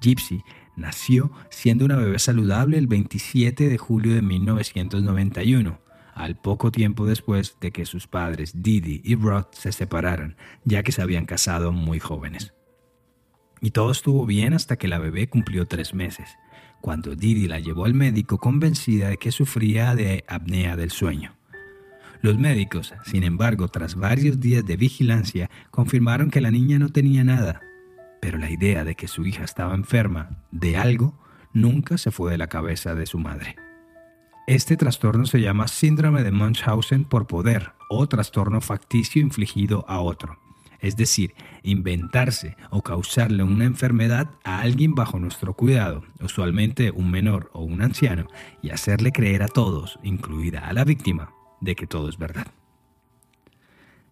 Gypsy 0.00 0.44
nació 0.76 1.32
siendo 1.50 1.86
una 1.86 1.96
bebé 1.96 2.20
saludable 2.20 2.78
el 2.78 2.86
27 2.86 3.68
de 3.68 3.78
julio 3.78 4.14
de 4.14 4.22
1991, 4.22 5.80
al 6.16 6.34
poco 6.34 6.72
tiempo 6.72 7.04
después 7.04 7.58
de 7.60 7.70
que 7.70 7.84
sus 7.84 8.06
padres 8.06 8.62
Didi 8.62 9.02
y 9.04 9.14
Rod 9.16 9.44
se 9.52 9.70
separaran, 9.70 10.36
ya 10.64 10.82
que 10.82 10.90
se 10.90 11.02
habían 11.02 11.26
casado 11.26 11.72
muy 11.72 12.00
jóvenes. 12.00 12.54
Y 13.60 13.70
todo 13.70 13.92
estuvo 13.92 14.24
bien 14.24 14.54
hasta 14.54 14.76
que 14.76 14.88
la 14.88 14.98
bebé 14.98 15.28
cumplió 15.28 15.66
tres 15.66 15.92
meses, 15.92 16.30
cuando 16.80 17.14
Didi 17.14 17.48
la 17.48 17.60
llevó 17.60 17.84
al 17.84 17.92
médico 17.92 18.38
convencida 18.38 19.10
de 19.10 19.18
que 19.18 19.30
sufría 19.30 19.94
de 19.94 20.24
apnea 20.26 20.74
del 20.74 20.90
sueño. 20.90 21.36
Los 22.22 22.38
médicos, 22.38 22.94
sin 23.04 23.22
embargo, 23.22 23.68
tras 23.68 23.94
varios 23.94 24.40
días 24.40 24.64
de 24.64 24.78
vigilancia, 24.78 25.50
confirmaron 25.70 26.30
que 26.30 26.40
la 26.40 26.50
niña 26.50 26.78
no 26.78 26.88
tenía 26.88 27.24
nada, 27.24 27.60
pero 28.22 28.38
la 28.38 28.50
idea 28.50 28.84
de 28.84 28.94
que 28.94 29.06
su 29.06 29.26
hija 29.26 29.44
estaba 29.44 29.74
enferma 29.74 30.42
de 30.50 30.78
algo 30.78 31.20
nunca 31.52 31.98
se 31.98 32.10
fue 32.10 32.30
de 32.30 32.38
la 32.38 32.48
cabeza 32.48 32.94
de 32.94 33.04
su 33.04 33.18
madre. 33.18 33.65
Este 34.46 34.76
trastorno 34.76 35.26
se 35.26 35.40
llama 35.40 35.66
síndrome 35.66 36.22
de 36.22 36.30
Munchausen 36.30 37.04
por 37.04 37.26
poder 37.26 37.72
o 37.90 38.06
trastorno 38.06 38.60
facticio 38.60 39.20
infligido 39.20 39.84
a 39.88 40.00
otro. 40.00 40.38
es 40.78 40.96
decir, 40.96 41.34
inventarse 41.62 42.56
o 42.70 42.82
causarle 42.82 43.42
una 43.42 43.64
enfermedad 43.64 44.30
a 44.44 44.60
alguien 44.60 44.94
bajo 44.94 45.18
nuestro 45.18 45.54
cuidado, 45.54 46.04
usualmente 46.20 46.90
un 46.90 47.10
menor 47.10 47.50
o 47.54 47.62
un 47.62 47.82
anciano, 47.82 48.28
y 48.62 48.70
hacerle 48.70 49.10
creer 49.10 49.42
a 49.42 49.48
todos, 49.48 49.98
incluida 50.02 50.60
a 50.60 50.72
la 50.72 50.84
víctima, 50.84 51.32
de 51.60 51.74
que 51.74 51.86
todo 51.86 52.08
es 52.08 52.18
verdad. 52.18 52.46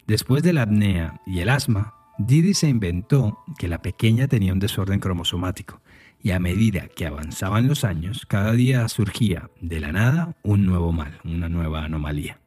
Después 0.07 0.43
de 0.43 0.53
la 0.53 0.63
apnea 0.63 1.21
y 1.27 1.41
el 1.41 1.49
asma, 1.49 1.95
Didi 2.19 2.55
se 2.55 2.69
inventó 2.69 3.39
que 3.59 3.69
la 3.69 3.83
pequeña 3.83 4.27
tenía 4.27 4.53
un 4.53 4.59
desorden 4.59 5.01
cromosomático, 5.01 5.81
y 6.25 6.31
a 6.31 6.41
medida 6.41 6.89
que 6.89 7.07
avanzaban 7.07 7.69
los 7.69 7.85
años, 7.85 8.25
cada 8.25 8.53
día 8.53 8.89
surgía 8.89 9.51
de 9.61 9.79
la 9.79 9.93
nada 9.93 10.35
un 10.43 10.65
nuevo 10.65 10.91
mal, 10.91 11.21
una 11.23 11.51
nueva 11.51 11.85
anomalía. 11.85 12.41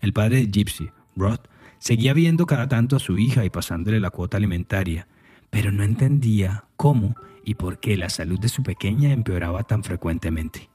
El 0.00 0.12
padre 0.12 0.36
de 0.36 0.50
Gypsy, 0.52 0.88
Rod, 1.16 1.40
seguía 1.80 2.14
viendo 2.14 2.46
cada 2.46 2.68
tanto 2.68 2.94
a 2.94 3.00
su 3.00 3.18
hija 3.18 3.44
y 3.44 3.50
pasándole 3.50 3.98
la 3.98 4.10
cuota 4.10 4.36
alimentaria, 4.36 5.08
pero 5.50 5.72
no 5.72 5.82
entendía 5.82 6.66
cómo 6.76 7.16
y 7.44 7.56
por 7.56 7.80
qué 7.80 7.96
la 7.96 8.08
salud 8.08 8.38
de 8.38 8.48
su 8.48 8.62
pequeña 8.62 9.12
empeoraba 9.12 9.64
tan 9.64 9.82
frecuentemente. 9.82 10.70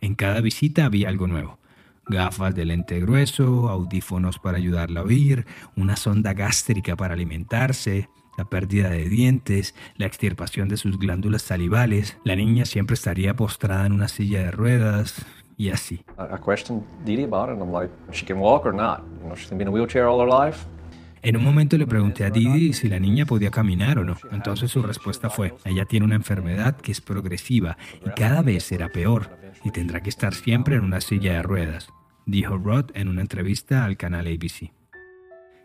En 0.00 0.14
cada 0.14 0.40
visita 0.40 0.84
había 0.84 1.08
algo 1.08 1.26
nuevo. 1.26 1.58
Gafas 2.06 2.54
de 2.54 2.64
lente 2.64 3.00
grueso, 3.00 3.68
audífonos 3.68 4.38
para 4.38 4.58
ayudarla 4.58 5.00
a 5.00 5.04
oír, 5.04 5.46
una 5.74 5.96
sonda 5.96 6.32
gástrica 6.32 6.94
para 6.94 7.14
alimentarse, 7.14 8.08
la 8.38 8.44
pérdida 8.44 8.88
de 8.88 9.08
dientes, 9.08 9.74
la 9.96 10.06
extirpación 10.06 10.68
de 10.68 10.76
sus 10.76 10.98
glándulas 10.98 11.42
salivales. 11.42 12.16
La 12.24 12.36
niña 12.36 12.64
siempre 12.64 12.94
estaría 12.94 13.34
postrada 13.34 13.84
en 13.84 13.92
una 13.92 14.08
silla 14.08 14.38
de 14.44 14.50
ruedas 14.52 15.26
y 15.56 15.70
así. 15.70 16.04
En 21.20 21.36
un 21.36 21.42
momento 21.42 21.76
le 21.76 21.86
pregunté 21.86 22.24
a 22.24 22.30
Didi 22.30 22.72
si 22.72 22.88
la 22.88 23.00
niña 23.00 23.26
podía 23.26 23.50
caminar 23.50 23.98
o 23.98 24.04
no. 24.04 24.16
Entonces 24.30 24.70
su 24.70 24.82
respuesta 24.82 25.28
fue, 25.28 25.54
ella 25.64 25.84
tiene 25.84 26.06
una 26.06 26.14
enfermedad 26.14 26.76
que 26.76 26.92
es 26.92 27.00
progresiva 27.00 27.76
y 28.06 28.10
cada 28.10 28.40
vez 28.42 28.62
será 28.62 28.88
peor 28.88 29.36
y 29.64 29.72
tendrá 29.72 30.00
que 30.00 30.10
estar 30.10 30.32
siempre 30.32 30.76
en 30.76 30.84
una 30.84 31.00
silla 31.00 31.32
de 31.32 31.42
ruedas, 31.42 31.88
dijo 32.24 32.56
Rod 32.56 32.92
en 32.94 33.08
una 33.08 33.20
entrevista 33.20 33.84
al 33.84 33.96
canal 33.96 34.28
ABC. 34.28 34.70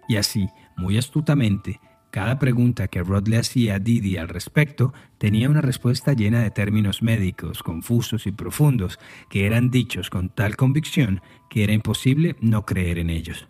Y 0.10 0.18
así, 0.18 0.50
muy 0.76 0.98
astutamente, 0.98 1.80
cada 2.14 2.38
pregunta 2.38 2.90
que 2.90 3.02
Rod 3.02 3.28
le 3.28 3.40
hacía 3.40 3.74
a 3.74 3.80
Didi 3.80 4.18
al 4.18 4.30
respecto 4.30 4.94
tenía 5.18 5.50
una 5.50 5.62
respuesta 5.62 6.14
llena 6.14 6.44
de 6.44 6.52
términos 6.52 7.02
médicos, 7.02 7.64
confusos 7.64 8.28
y 8.28 8.32
profundos, 8.32 9.00
que 9.32 9.48
eran 9.48 9.72
dichos 9.72 10.12
con 10.12 10.30
tal 10.30 10.56
convicción 10.56 11.22
que 11.50 11.64
era 11.64 11.74
imposible 11.74 12.36
no 12.40 12.68
creer 12.68 13.00
en 13.00 13.10
ellos. 13.10 13.48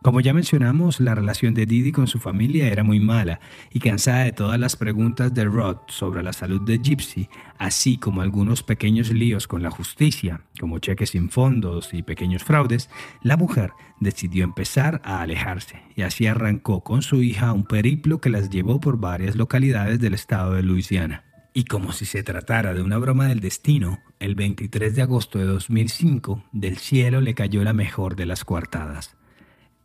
Como 0.00 0.20
ya 0.20 0.32
mencionamos, 0.32 1.00
la 1.00 1.16
relación 1.16 1.54
de 1.54 1.66
Didi 1.66 1.90
con 1.90 2.06
su 2.06 2.20
familia 2.20 2.68
era 2.68 2.84
muy 2.84 3.00
mala 3.00 3.40
y 3.72 3.80
cansada 3.80 4.22
de 4.22 4.32
todas 4.32 4.58
las 4.58 4.76
preguntas 4.76 5.34
de 5.34 5.44
Rod 5.44 5.78
sobre 5.88 6.22
la 6.22 6.32
salud 6.32 6.60
de 6.60 6.78
Gypsy, 6.78 7.28
así 7.58 7.98
como 7.98 8.20
algunos 8.20 8.62
pequeños 8.62 9.10
líos 9.10 9.48
con 9.48 9.60
la 9.60 9.72
justicia, 9.72 10.42
como 10.60 10.78
cheques 10.78 11.10
sin 11.10 11.30
fondos 11.30 11.92
y 11.92 12.04
pequeños 12.04 12.44
fraudes, 12.44 12.90
la 13.22 13.36
mujer 13.36 13.72
decidió 13.98 14.44
empezar 14.44 15.02
a 15.04 15.20
alejarse 15.20 15.82
y 15.96 16.02
así 16.02 16.28
arrancó 16.28 16.84
con 16.84 17.02
su 17.02 17.24
hija 17.24 17.52
un 17.52 17.64
periplo 17.64 18.20
que 18.20 18.30
las 18.30 18.50
llevó 18.50 18.78
por 18.78 19.00
varias 19.00 19.34
localidades 19.34 19.98
del 19.98 20.14
estado 20.14 20.52
de 20.52 20.62
Luisiana. 20.62 21.24
Y 21.54 21.64
como 21.64 21.90
si 21.90 22.04
se 22.04 22.22
tratara 22.22 22.72
de 22.72 22.82
una 22.82 22.98
broma 22.98 23.26
del 23.26 23.40
destino, 23.40 23.98
el 24.20 24.36
23 24.36 24.94
de 24.94 25.02
agosto 25.02 25.40
de 25.40 25.46
2005 25.46 26.44
del 26.52 26.76
cielo 26.76 27.20
le 27.20 27.34
cayó 27.34 27.64
la 27.64 27.72
mejor 27.72 28.14
de 28.14 28.26
las 28.26 28.44
coartadas. 28.44 29.18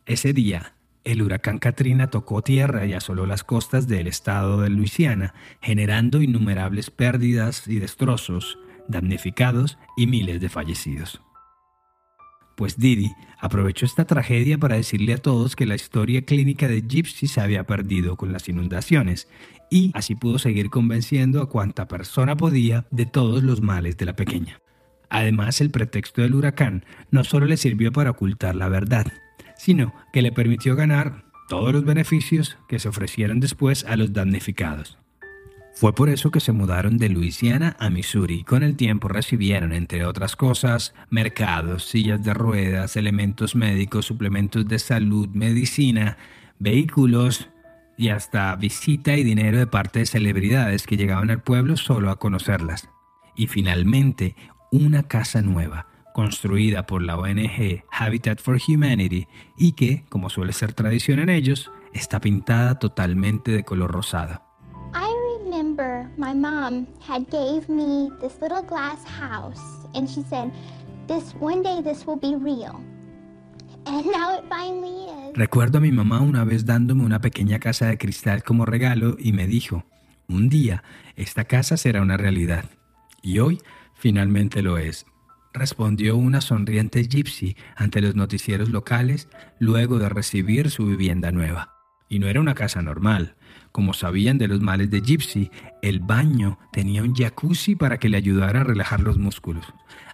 Ese 0.06 0.34
día, 0.34 0.76
el 1.06 1.22
huracán 1.22 1.60
Katrina 1.60 2.10
tocó 2.10 2.42
tierra 2.42 2.86
y 2.86 2.92
asoló 2.92 3.26
las 3.26 3.46
costas 3.46 3.88
del 3.88 4.08
estado 4.08 4.60
de 4.60 4.70
Luisiana, 4.70 5.34
generando 5.62 6.22
innumerables 6.22 6.90
pérdidas 6.90 7.70
y 7.70 7.80
destrozos, 7.80 8.60
damnificados 8.90 9.78
y 9.96 10.08
miles 10.08 10.42
de 10.42 10.50
fallecidos. 10.50 11.22
Pues 12.58 12.78
Didi 12.78 13.14
aprovechó 13.40 13.86
esta 13.86 14.04
tragedia 14.06 14.58
para 14.58 14.76
decirle 14.76 15.14
a 15.14 15.18
todos 15.18 15.56
que 15.56 15.66
la 15.66 15.76
historia 15.76 16.24
clínica 16.24 16.68
de 16.68 16.82
Gypsy 16.82 17.28
se 17.28 17.40
había 17.40 17.66
perdido 17.66 18.18
con 18.18 18.34
las 18.34 18.50
inundaciones 18.50 19.30
y 19.72 19.92
así 19.96 20.16
pudo 20.16 20.38
seguir 20.38 20.70
convenciendo 20.70 21.42
a 21.42 21.50
cuanta 21.50 21.88
persona 21.88 22.36
podía 22.36 22.86
de 22.92 23.06
todos 23.06 23.42
los 23.42 23.62
males 23.62 23.96
de 23.98 24.06
la 24.06 24.18
pequeña. 24.18 24.60
Además, 25.10 25.62
el 25.62 25.72
pretexto 25.72 26.22
del 26.22 26.36
huracán 26.36 26.84
no 27.10 27.24
solo 27.24 27.46
le 27.46 27.56
sirvió 27.58 27.92
para 27.92 28.12
ocultar 28.12 28.56
la 28.56 28.68
verdad, 28.68 29.08
sino 29.64 29.94
que 30.12 30.22
le 30.22 30.34
permitió 30.34 30.76
ganar 30.76 31.24
todos 31.48 31.72
los 31.72 31.86
beneficios 31.86 32.58
que 32.68 32.80
se 32.80 32.90
ofrecieron 32.90 33.40
después 33.40 33.86
a 33.86 33.96
los 33.96 34.12
damnificados. 34.12 34.98
Fue 35.74 35.96
por 35.96 36.10
eso 36.10 36.32
que 36.32 36.42
se 36.42 36.52
mudaron 36.52 36.98
de 36.98 37.08
Luisiana 37.08 37.78
a 37.80 37.90
Missouri 37.90 38.44
con 38.44 38.62
el 38.62 38.76
tiempo 38.76 39.08
recibieron, 39.08 39.72
entre 39.72 40.06
otras 40.06 40.36
cosas, 40.36 40.94
mercados, 41.10 41.86
sillas 41.86 42.22
de 42.26 42.34
ruedas, 42.34 42.98
elementos 42.98 43.56
médicos, 43.56 44.06
suplementos 44.06 44.68
de 44.68 44.80
salud, 44.80 45.30
medicina, 45.30 46.18
vehículos 46.60 47.48
y 47.98 48.10
hasta 48.10 48.54
visita 48.58 49.16
y 49.16 49.24
dinero 49.24 49.60
de 49.60 49.68
parte 49.68 50.00
de 50.00 50.08
celebridades 50.08 50.86
que 50.86 50.98
llegaban 50.98 51.30
al 51.30 51.42
pueblo 51.42 51.78
solo 51.78 52.12
a 52.12 52.20
conocerlas. 52.20 52.90
Y 53.38 53.48
finalmente, 53.48 54.36
una 54.72 55.04
casa 55.04 55.42
nueva, 55.42 55.88
construida 56.14 56.86
por 56.86 57.02
la 57.02 57.18
ONG 57.18 57.84
Habitat 57.92 58.40
for 58.40 58.58
Humanity 58.68 59.28
y 59.58 59.74
que, 59.74 60.06
como 60.10 60.30
suele 60.30 60.54
ser 60.54 60.74
tradición 60.74 61.20
en 61.20 61.30
ellos, 61.30 61.72
está 61.94 62.20
pintada 62.20 62.80
totalmente 62.80 63.52
de 63.52 63.64
color 63.64 63.92
rosado. 63.92 64.42
I 64.94 65.10
remember 65.44 66.08
my 66.18 66.34
mom 66.34 66.88
had 67.08 67.24
gave 67.30 67.68
me 67.68 68.10
this 68.22 68.40
little 68.42 68.62
glass 68.62 69.04
house 69.06 69.60
and 69.94 70.08
she 70.08 70.24
said, 70.30 70.52
"This 71.08 71.36
one 71.40 71.62
day 71.62 71.82
this 71.84 72.06
will 72.06 72.20
be 72.20 72.38
real." 72.38 72.76
And 73.86 74.06
now 74.06 74.38
it 74.38 74.46
finally 74.50 75.10
is. 75.30 75.36
Recuerdo 75.36 75.80
a 75.80 75.82
mi 75.82 75.92
mamá 75.92 76.22
una 76.22 76.46
vez 76.46 76.66
dándome 76.66 77.04
una 77.04 77.20
pequeña 77.20 77.60
casa 77.60 77.88
de 77.88 77.98
cristal 77.98 78.44
como 78.44 78.66
regalo 78.66 79.18
y 79.20 79.34
me 79.34 79.46
dijo, 79.46 79.84
"Un 80.28 80.48
día 80.48 80.84
esta 81.16 81.44
casa 81.46 81.76
será 81.76 82.02
una 82.02 82.18
realidad." 82.18 82.66
Y 83.22 83.40
hoy 83.40 83.60
finalmente 83.96 84.62
lo 84.62 84.78
es 84.78 85.06
respondió 85.54 86.18
una 86.18 86.42
sonriente 86.42 87.04
Gypsy 87.04 87.56
ante 87.76 88.02
los 88.02 88.16
noticieros 88.16 88.70
locales 88.70 89.28
luego 89.60 90.00
de 90.00 90.10
recibir 90.10 90.70
su 90.70 90.86
vivienda 90.86 91.32
nueva. 91.32 91.74
Y 92.10 92.20
no 92.20 92.28
era 92.28 92.42
una 92.42 92.54
casa 92.54 92.82
normal. 92.82 93.36
Como 93.72 93.94
sabían 93.94 94.38
de 94.38 94.48
los 94.48 94.62
males 94.62 94.92
de 94.92 95.02
Gypsy, 95.02 95.50
el 95.82 96.00
baño 96.00 96.60
tenía 96.72 97.02
un 97.02 97.16
jacuzzi 97.16 97.76
para 97.76 97.98
que 97.98 98.10
le 98.10 98.18
ayudara 98.18 98.62
a 98.62 98.64
relajar 98.64 99.00
los 99.00 99.18
músculos, 99.18 99.66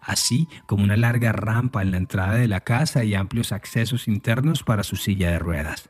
así 0.02 0.48
como 0.66 0.84
una 0.84 0.96
larga 0.96 1.32
rampa 1.34 1.82
en 1.82 1.92
la 1.92 1.98
entrada 1.98 2.36
de 2.36 2.48
la 2.48 2.62
casa 2.62 3.04
y 3.04 3.16
amplios 3.16 3.52
accesos 3.52 4.08
internos 4.08 4.64
para 4.64 4.84
su 4.84 4.96
silla 4.96 5.32
de 5.32 5.40
ruedas. 5.40 5.90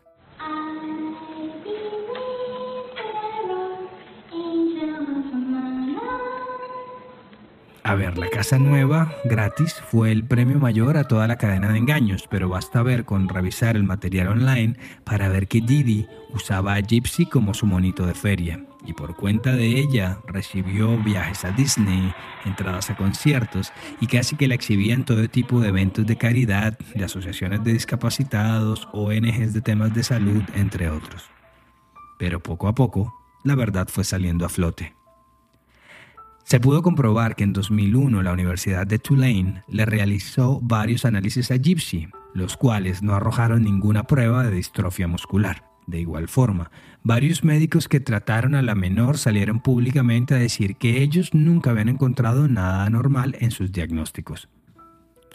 A 7.89 7.95
ver, 7.95 8.19
la 8.19 8.29
casa 8.29 8.59
nueva, 8.59 9.15
gratis, 9.25 9.73
fue 9.73 10.11
el 10.11 10.23
premio 10.23 10.59
mayor 10.59 10.95
a 10.95 11.05
toda 11.05 11.27
la 11.27 11.37
cadena 11.37 11.71
de 11.71 11.79
engaños, 11.79 12.27
pero 12.29 12.47
basta 12.47 12.83
ver 12.83 13.03
con 13.03 13.27
revisar 13.27 13.75
el 13.75 13.83
material 13.83 14.27
online 14.27 14.77
para 15.03 15.27
ver 15.27 15.47
que 15.47 15.59
Didi 15.59 16.05
usaba 16.29 16.75
a 16.75 16.81
Gypsy 16.81 17.25
como 17.25 17.55
su 17.55 17.65
monito 17.65 18.05
de 18.05 18.13
feria. 18.13 18.63
Y 18.85 18.93
por 18.93 19.15
cuenta 19.15 19.55
de 19.55 19.79
ella 19.79 20.19
recibió 20.27 20.99
viajes 20.99 21.43
a 21.45 21.51
Disney, 21.51 22.13
entradas 22.45 22.91
a 22.91 22.95
conciertos 22.95 23.73
y 23.99 24.05
casi 24.05 24.35
que 24.35 24.47
la 24.47 24.53
exhibía 24.53 24.93
en 24.93 25.03
todo 25.03 25.27
tipo 25.27 25.59
de 25.59 25.69
eventos 25.69 26.05
de 26.05 26.15
caridad, 26.15 26.77
de 26.93 27.03
asociaciones 27.03 27.63
de 27.63 27.73
discapacitados, 27.73 28.87
ONGs 28.93 29.51
de 29.51 29.61
temas 29.61 29.95
de 29.95 30.03
salud, 30.03 30.43
entre 30.53 30.91
otros. 30.91 31.23
Pero 32.19 32.39
poco 32.39 32.67
a 32.67 32.75
poco, 32.75 33.15
la 33.43 33.55
verdad 33.55 33.87
fue 33.89 34.03
saliendo 34.03 34.45
a 34.45 34.49
flote. 34.49 34.98
Se 36.49 36.59
pudo 36.59 36.81
comprobar 36.81 37.35
que 37.35 37.43
en 37.43 37.53
2001 37.53 38.23
la 38.23 38.33
Universidad 38.33 38.87
de 38.87 38.97
Tulane 38.97 39.61
le 39.67 39.85
realizó 39.85 40.59
varios 40.63 41.05
análisis 41.05 41.51
a 41.51 41.57
Gypsy, 41.57 42.07
los 42.33 42.57
cuales 42.57 43.03
no 43.03 43.13
arrojaron 43.13 43.61
ninguna 43.61 44.05
prueba 44.05 44.41
de 44.41 44.49
distrofia 44.49 45.07
muscular. 45.07 45.63
De 45.85 45.99
igual 45.99 46.27
forma, 46.27 46.71
varios 47.03 47.43
médicos 47.43 47.87
que 47.87 47.99
trataron 47.99 48.55
a 48.55 48.63
la 48.63 48.73
menor 48.73 49.19
salieron 49.19 49.59
públicamente 49.59 50.33
a 50.33 50.39
decir 50.39 50.77
que 50.77 51.03
ellos 51.03 51.35
nunca 51.35 51.69
habían 51.69 51.87
encontrado 51.89 52.47
nada 52.47 52.83
anormal 52.83 53.35
en 53.39 53.51
sus 53.51 53.71
diagnósticos. 53.71 54.49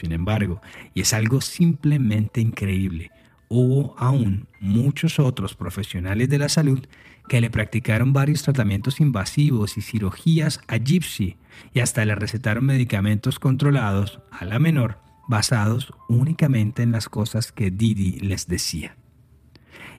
Sin 0.01 0.11
embargo, 0.11 0.61
y 0.95 1.03
es 1.03 1.15
algo 1.15 1.41
simplemente 1.41 2.41
increíble, 2.41 3.13
hubo 3.49 3.95
aún 3.99 4.49
muchos 4.59 5.21
otros 5.21 5.55
profesionales 5.55 6.29
de 6.29 6.39
la 6.39 6.49
salud 6.49 6.85
que 7.29 7.41
le 7.41 7.51
practicaron 7.51 8.13
varios 8.13 8.43
tratamientos 8.43 9.01
invasivos 9.01 9.77
y 9.79 9.83
cirugías 9.83 10.61
a 10.69 10.77
Gypsy 10.77 11.37
y 11.73 11.81
hasta 11.81 12.05
le 12.05 12.15
recetaron 12.15 12.67
medicamentos 12.67 13.39
controlados 13.39 14.21
a 14.31 14.45
la 14.45 14.59
menor 14.59 14.99
basados 15.27 15.93
únicamente 16.09 16.83
en 16.83 16.93
las 16.93 17.09
cosas 17.09 17.53
que 17.53 17.71
Didi 17.71 18.19
les 18.21 18.47
decía. 18.47 18.97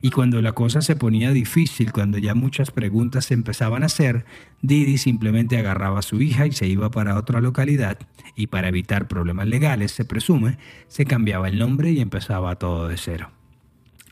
Y 0.01 0.11
cuando 0.11 0.41
la 0.41 0.51
cosa 0.51 0.81
se 0.81 0.95
ponía 0.95 1.31
difícil, 1.31 1.91
cuando 1.91 2.17
ya 2.17 2.35
muchas 2.35 2.69
preguntas 2.69 3.25
se 3.25 3.33
empezaban 3.33 3.81
a 3.81 3.87
hacer, 3.87 4.25
Didi 4.61 4.97
simplemente 4.97 5.57
agarraba 5.57 5.99
a 5.99 6.03
su 6.03 6.21
hija 6.21 6.45
y 6.45 6.51
se 6.51 6.67
iba 6.67 6.91
para 6.91 7.17
otra 7.17 7.41
localidad 7.41 7.97
y 8.35 8.47
para 8.47 8.67
evitar 8.67 9.07
problemas 9.07 9.47
legales, 9.47 9.91
se 9.93 10.05
presume, 10.05 10.57
se 10.87 11.05
cambiaba 11.05 11.47
el 11.47 11.57
nombre 11.57 11.91
y 11.91 12.01
empezaba 12.01 12.55
todo 12.57 12.87
de 12.87 12.97
cero. 12.97 13.34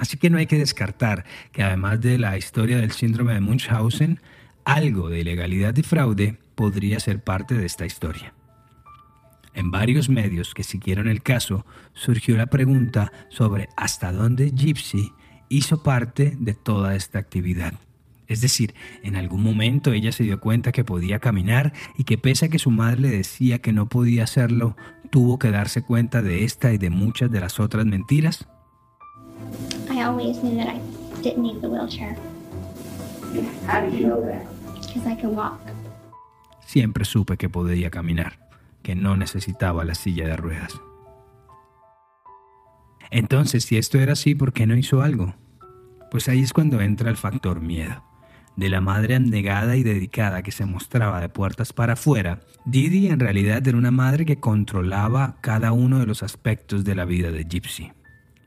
Así 0.03 0.17
que 0.17 0.29
no 0.29 0.37
hay 0.37 0.47
que 0.47 0.57
descartar 0.57 1.23
que 1.53 1.63
además 1.63 2.01
de 2.01 2.17
la 2.17 2.37
historia 2.37 2.77
del 2.77 2.91
síndrome 2.91 3.35
de 3.35 3.39
Munchausen, 3.39 4.19
algo 4.65 5.07
de 5.07 5.21
ilegalidad 5.21 5.77
y 5.77 5.81
fraude 5.81 6.39
podría 6.55 6.99
ser 6.99 7.23
parte 7.23 7.55
de 7.55 7.65
esta 7.65 7.85
historia. 7.85 8.33
En 9.53 9.71
varios 9.71 10.09
medios 10.09 10.53
que 10.53 10.65
siguieron 10.65 11.07
el 11.07 11.23
caso 11.23 11.65
surgió 11.93 12.35
la 12.35 12.47
pregunta 12.47 13.13
sobre 13.29 13.69
hasta 13.77 14.11
dónde 14.11 14.51
Gypsy 14.51 15.13
hizo 15.47 15.83
parte 15.83 16.35
de 16.37 16.53
toda 16.53 16.95
esta 16.95 17.19
actividad. 17.19 17.75
Es 18.27 18.41
decir, 18.41 18.75
en 19.03 19.15
algún 19.15 19.41
momento 19.41 19.93
ella 19.93 20.11
se 20.11 20.25
dio 20.25 20.41
cuenta 20.41 20.73
que 20.73 20.83
podía 20.83 21.19
caminar 21.19 21.71
y 21.97 22.03
que 22.03 22.17
pese 22.17 22.47
a 22.47 22.49
que 22.49 22.59
su 22.59 22.71
madre 22.71 22.99
le 22.99 23.09
decía 23.09 23.59
que 23.59 23.71
no 23.71 23.87
podía 23.87 24.25
hacerlo, 24.25 24.75
tuvo 25.11 25.39
que 25.39 25.49
darse 25.49 25.81
cuenta 25.81 26.21
de 26.21 26.43
esta 26.43 26.73
y 26.73 26.77
de 26.77 26.89
muchas 26.89 27.31
de 27.31 27.39
las 27.39 27.61
otras 27.61 27.85
mentiras. 27.85 28.49
I 29.93 30.01
always 30.01 30.41
knew 30.41 30.57
that 30.57 30.67
I 30.67 30.79
didn't 31.21 31.43
need 31.43 31.61
the 31.61 31.69
wheelchair. 31.69 32.17
How 33.67 33.81
do 33.81 33.95
you 33.95 34.07
know 34.07 34.21
that? 34.25 34.43
Because 34.73 35.07
I 35.07 35.15
can 35.15 35.35
walk. 35.35 35.59
Siempre 36.65 37.05
supe 37.05 37.37
que 37.37 37.47
podía 37.47 37.91
caminar, 37.91 38.39
que 38.81 38.95
no 38.95 39.15
necesitaba 39.15 39.85
la 39.85 39.93
silla 39.93 40.27
de 40.27 40.35
ruedas. 40.35 40.73
Entonces, 43.11 43.65
si 43.65 43.77
esto 43.77 43.99
era 43.99 44.13
así, 44.13 44.33
¿por 44.33 44.51
qué 44.53 44.65
no 44.65 44.75
hizo 44.75 45.03
algo? 45.03 45.35
Pues 46.09 46.27
ahí 46.27 46.41
es 46.41 46.53
cuando 46.53 46.81
entra 46.81 47.11
el 47.11 47.17
factor 47.17 47.61
miedo. 47.61 48.03
De 48.55 48.69
la 48.69 48.81
madre 48.81 49.15
abnegada 49.15 49.75
y 49.75 49.83
dedicada 49.83 50.41
que 50.41 50.51
se 50.51 50.65
mostraba 50.65 51.21
de 51.21 51.29
puertas 51.29 51.71
para 51.71 51.93
afuera, 51.93 52.39
Didi 52.65 53.09
en 53.09 53.19
realidad 53.19 53.67
era 53.67 53.77
una 53.77 53.91
madre 53.91 54.25
que 54.25 54.39
controlaba 54.39 55.37
cada 55.41 55.71
uno 55.71 55.99
de 55.99 56.07
los 56.07 56.23
aspectos 56.23 56.83
de 56.83 56.95
la 56.95 57.05
vida 57.05 57.31
de 57.31 57.43
Gypsy, 57.43 57.91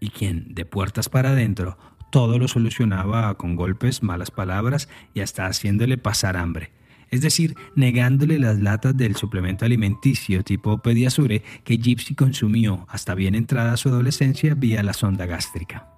y 0.06 0.10
quien, 0.10 0.54
de 0.54 0.64
puertas 0.64 1.08
para 1.08 1.30
adentro, 1.30 1.78
todo 2.10 2.38
lo 2.38 2.48
solucionaba 2.48 3.36
con 3.36 3.56
golpes, 3.56 4.02
malas 4.02 4.30
palabras 4.30 4.88
y 5.14 5.20
hasta 5.20 5.46
haciéndole 5.46 5.98
pasar 5.98 6.36
hambre. 6.36 6.70
Es 7.10 7.20
decir, 7.20 7.54
negándole 7.74 8.38
las 8.38 8.58
latas 8.58 8.96
del 8.96 9.16
suplemento 9.16 9.64
alimenticio 9.64 10.42
tipo 10.42 10.78
Pediasure 10.78 11.42
que 11.64 11.76
Gypsy 11.76 12.14
consumió 12.14 12.86
hasta 12.88 13.14
bien 13.14 13.34
entrada 13.34 13.76
su 13.76 13.88
adolescencia 13.88 14.54
vía 14.54 14.82
la 14.82 14.92
sonda 14.92 15.26
gástrica. 15.26 15.88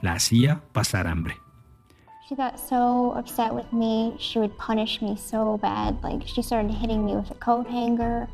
La 0.00 0.12
hacía 0.14 0.62
pasar 0.72 1.06
hambre. 1.06 1.43
She 2.26 2.34
got 2.34 2.58
so 2.58 3.12
upset 3.18 3.54
with 3.54 3.70
me, 3.70 4.16
she 4.18 4.38
would 4.38 4.56
punish 4.56 5.02
me 5.02 5.14
so 5.14 5.58
bad. 5.58 6.02
Like, 6.02 6.26
she 6.26 6.40
started 6.40 6.70
hitting 6.70 7.04
me 7.04 7.14
with 7.14 7.30
a 7.30 7.34
coat 7.34 7.66
hanger 7.66 8.28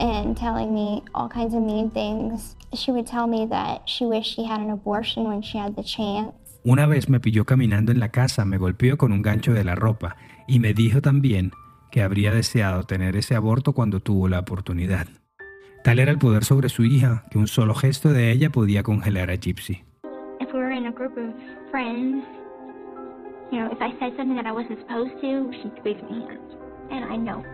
and 0.00 0.36
telling 0.36 0.74
me 0.74 1.04
all 1.14 1.28
kinds 1.28 1.54
of 1.54 1.62
mean 1.62 1.88
things. 1.90 2.56
She 2.74 2.90
would 2.90 3.06
tell 3.06 3.28
me 3.28 3.46
that 3.46 3.82
she 3.88 4.04
wished 4.04 4.34
she 4.34 4.42
had 4.42 4.60
an 4.60 4.70
abortion 4.70 5.22
when 5.22 5.42
she 5.42 5.56
had 5.56 5.76
the 5.76 5.84
chance. 5.84 6.32
Una 6.64 6.86
vez 6.86 7.08
me 7.08 7.20
pilló 7.20 7.44
caminando 7.44 7.92
en 7.92 8.00
la 8.00 8.08
casa, 8.08 8.44
me 8.44 8.58
golpeó 8.58 8.98
con 8.98 9.12
un 9.12 9.22
gancho 9.22 9.54
de 9.54 9.62
la 9.62 9.76
ropa 9.76 10.16
y 10.48 10.58
me 10.58 10.74
dijo 10.74 11.00
también 11.00 11.52
que 11.92 12.02
habría 12.02 12.32
deseado 12.32 12.82
tener 12.82 13.14
ese 13.14 13.36
aborto 13.36 13.72
cuando 13.72 14.00
tuvo 14.00 14.26
la 14.28 14.40
oportunidad. 14.40 15.06
Tal 15.84 16.00
era 16.00 16.10
el 16.10 16.18
poder 16.18 16.42
sobre 16.42 16.68
su 16.68 16.84
hija 16.84 17.22
que 17.30 17.38
un 17.38 17.46
solo 17.46 17.76
gesto 17.76 18.12
de 18.12 18.32
ella 18.32 18.50
podía 18.50 18.82
congelar 18.82 19.30
a 19.30 19.36
Gypsy. 19.36 19.84
If 20.40 20.52
we 20.52 20.58
were 20.58 20.74
in 20.74 20.86
a 20.86 20.92
group 20.92 21.16
of 21.16 21.32
friends, 21.70 22.24
you 23.50 23.58
know, 23.58 23.70
if 23.72 23.80
I 23.80 23.90
said 23.98 24.16
something 24.16 24.36
that 24.36 24.46
I 24.46 24.52
wasn't 24.52 24.78
supposed 24.80 25.20
to. 25.20 25.50
And 26.90 27.04
I 27.04 27.18
know 27.18 27.44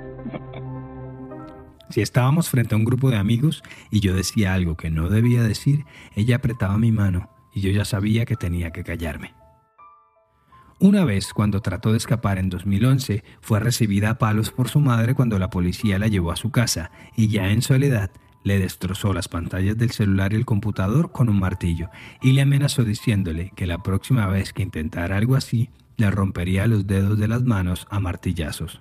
Si 1.91 2.01
estábamos 2.01 2.49
frente 2.49 2.75
a 2.75 2.79
un 2.79 2.85
grupo 2.85 3.11
de 3.11 3.17
amigos 3.17 3.63
y 3.91 4.01
yo 4.01 4.15
decía 4.15 4.55
algo 4.55 4.77
que 4.77 4.91
no 4.91 5.09
debía 5.09 5.43
decir, 5.43 5.85
ella 6.17 6.37
apretaba 6.37 6.79
mi 6.79 6.91
mano 6.91 7.31
y 7.55 7.61
yo 7.61 7.71
ya 7.71 7.85
sabía 7.85 8.25
que 8.25 8.37
tenía 8.37 8.71
que 8.71 8.83
callarme. 8.83 9.35
Una 10.81 11.05
vez, 11.05 11.33
cuando 11.33 11.61
trató 11.61 11.93
de 11.93 11.99
escapar 11.99 12.39
en 12.39 12.49
2011, 12.51 13.23
fue 13.41 13.61
recibida 13.61 14.11
a 14.11 14.19
palos 14.19 14.51
por 14.51 14.69
su 14.69 14.81
madre 14.81 15.15
cuando 15.15 15.39
la 15.39 15.51
policía 15.51 15.99
la 15.99 16.09
llevó 16.09 16.33
a 16.33 16.37
su 16.37 16.51
casa 16.51 16.91
y 17.17 17.29
ya 17.29 17.51
en 17.51 17.63
soledad 17.63 18.11
le 18.43 18.59
destrozó 18.59 19.13
las 19.13 19.29
pantallas 19.29 19.79
del 19.79 19.91
celular 19.91 20.33
y 20.33 20.37
el 20.37 20.45
computador 20.45 21.13
con 21.13 21.29
un 21.29 21.39
martillo 21.39 21.91
y 22.21 22.33
le 22.33 22.43
amenazó 22.43 22.85
diciéndole 22.85 23.53
que 23.55 23.67
la 23.67 23.83
próxima 23.83 24.27
vez 24.27 24.53
que 24.53 24.63
intentara 24.63 25.17
algo 25.17 25.37
así, 25.37 25.71
le 25.97 26.11
rompería 26.11 26.67
los 26.67 26.87
dedos 26.87 27.19
de 27.19 27.29
las 27.29 27.43
manos 27.43 27.87
a 27.91 28.01
martillazos. 28.01 28.81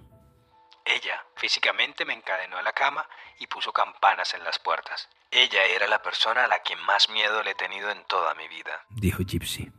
Ella 0.85 1.23
físicamente 1.35 2.05
me 2.05 2.13
encadenó 2.13 2.57
a 2.57 2.61
la 2.61 2.73
cama 2.73 3.05
y 3.39 3.47
puso 3.47 3.71
campanas 3.71 4.33
en 4.33 4.43
las 4.43 4.59
puertas. 4.59 5.09
Ella 5.31 5.65
era 5.75 5.87
la 5.87 6.01
persona 6.01 6.45
a 6.45 6.47
la 6.47 6.59
que 6.63 6.75
más 6.87 7.09
miedo 7.09 7.41
le 7.43 7.51
he 7.51 7.55
tenido 7.55 7.89
en 7.89 8.03
toda 8.07 8.33
mi 8.35 8.47
vida, 8.47 8.85
dijo 8.89 9.23
Gypsy. 9.23 9.71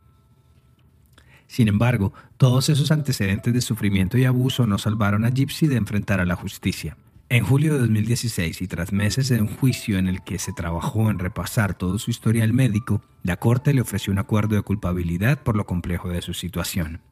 Sin 1.47 1.68
embargo, 1.68 2.12
todos 2.37 2.68
esos 2.68 2.90
antecedentes 2.90 3.53
de 3.53 3.61
sufrimiento 3.61 4.18
y 4.18 4.25
abuso 4.25 4.66
no 4.66 4.79
salvaron 4.79 5.25
a 5.25 5.31
Gypsy 5.31 5.66
de 5.66 5.77
enfrentar 5.77 6.20
a 6.20 6.25
la 6.25 6.37
justicia. 6.37 6.97
En 7.29 7.44
julio 7.44 7.75
de 7.75 7.81
2016 7.81 8.61
y 8.62 8.68
tras 8.68 8.92
meses 8.92 9.29
de 9.29 9.40
un 9.40 9.49
juicio 9.49 9.99
en 9.99 10.09
el 10.09 10.23
que 10.23 10.38
se 10.38 10.53
trabajó 10.53 11.11
en 11.11 11.18
repasar 11.18 11.75
todo 11.75 11.99
su 11.99 12.11
historial 12.11 12.53
médico, 12.53 13.03
la 13.23 13.37
Corte 13.37 13.73
le 13.73 13.81
ofreció 13.81 14.12
un 14.12 14.18
acuerdo 14.18 14.57
de 14.57 14.62
culpabilidad 14.62 15.42
por 15.42 15.57
lo 15.57 15.64
complejo 15.64 16.09
de 16.09 16.23
su 16.23 16.35
situación. 16.35 17.03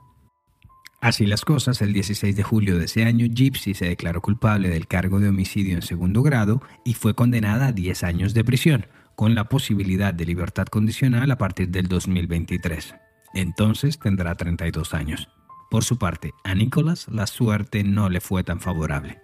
Así 1.03 1.27
las 1.27 1.45
cosas, 1.45 1.83
el 1.83 1.93
16 1.93 2.37
de 2.37 2.45
julio 2.45 2.79
de 2.79 2.85
ese 2.85 3.03
año, 3.03 3.27
Gypsy 3.27 3.75
se 3.75 3.87
declaró 3.87 4.21
culpable 4.21 4.69
del 4.69 4.87
cargo 4.87 5.19
de 5.19 5.31
homicidio 5.31 5.75
en 5.75 5.83
segundo 5.83 6.23
grado 6.23 6.63
y 6.85 6.95
fue 6.95 7.17
condenada 7.17 7.67
a 7.67 7.73
10 7.73 8.05
años 8.05 8.35
de 8.35 8.45
prisión, 8.45 8.87
con 9.17 9.35
la 9.35 9.49
posibilidad 9.49 10.15
de 10.15 10.27
libertad 10.27 10.67
condicional 10.67 11.29
a 11.33 11.39
partir 11.39 11.71
del 11.71 11.89
2023. 11.89 12.95
Entonces 13.35 13.99
tendrá 13.99 14.37
32 14.37 14.95
años. 14.95 15.29
Por 15.73 15.83
su 15.83 15.99
parte, 15.99 16.35
a 16.45 16.55
Nicholas 16.55 17.09
la 17.09 17.27
suerte 17.27 17.83
no 17.83 18.09
le 18.09 18.21
fue 18.21 18.45
tan 18.45 18.61
favorable. 18.61 19.19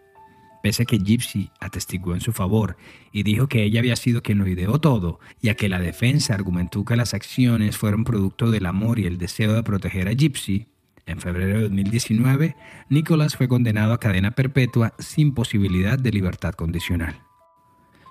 Pese 0.64 0.82
a 0.82 0.86
que 0.86 0.98
Gypsy 0.98 1.52
atestiguó 1.60 2.14
en 2.14 2.20
su 2.20 2.32
favor 2.32 2.76
y 3.12 3.22
dijo 3.22 3.46
que 3.46 3.62
ella 3.62 3.78
había 3.78 3.94
sido 3.94 4.20
quien 4.20 4.38
lo 4.38 4.48
ideó 4.48 4.80
todo, 4.80 5.20
y 5.40 5.48
a 5.48 5.54
que 5.54 5.68
la 5.68 5.78
defensa 5.78 6.34
argumentó 6.34 6.84
que 6.84 6.96
las 6.96 7.14
acciones 7.14 7.76
fueron 7.76 8.02
producto 8.02 8.50
del 8.50 8.66
amor 8.66 8.98
y 8.98 9.06
el 9.06 9.16
deseo 9.16 9.52
de 9.52 9.62
proteger 9.62 10.08
a 10.08 10.12
Gypsy, 10.12 10.66
en 11.08 11.20
febrero 11.20 11.56
de 11.56 11.62
2019, 11.64 12.56
Nicholas 12.88 13.36
fue 13.36 13.48
condenado 13.48 13.92
a 13.92 14.00
cadena 14.00 14.32
perpetua 14.32 14.94
sin 14.98 15.34
posibilidad 15.34 15.98
de 15.98 16.12
libertad 16.12 16.54
condicional. 16.54 17.22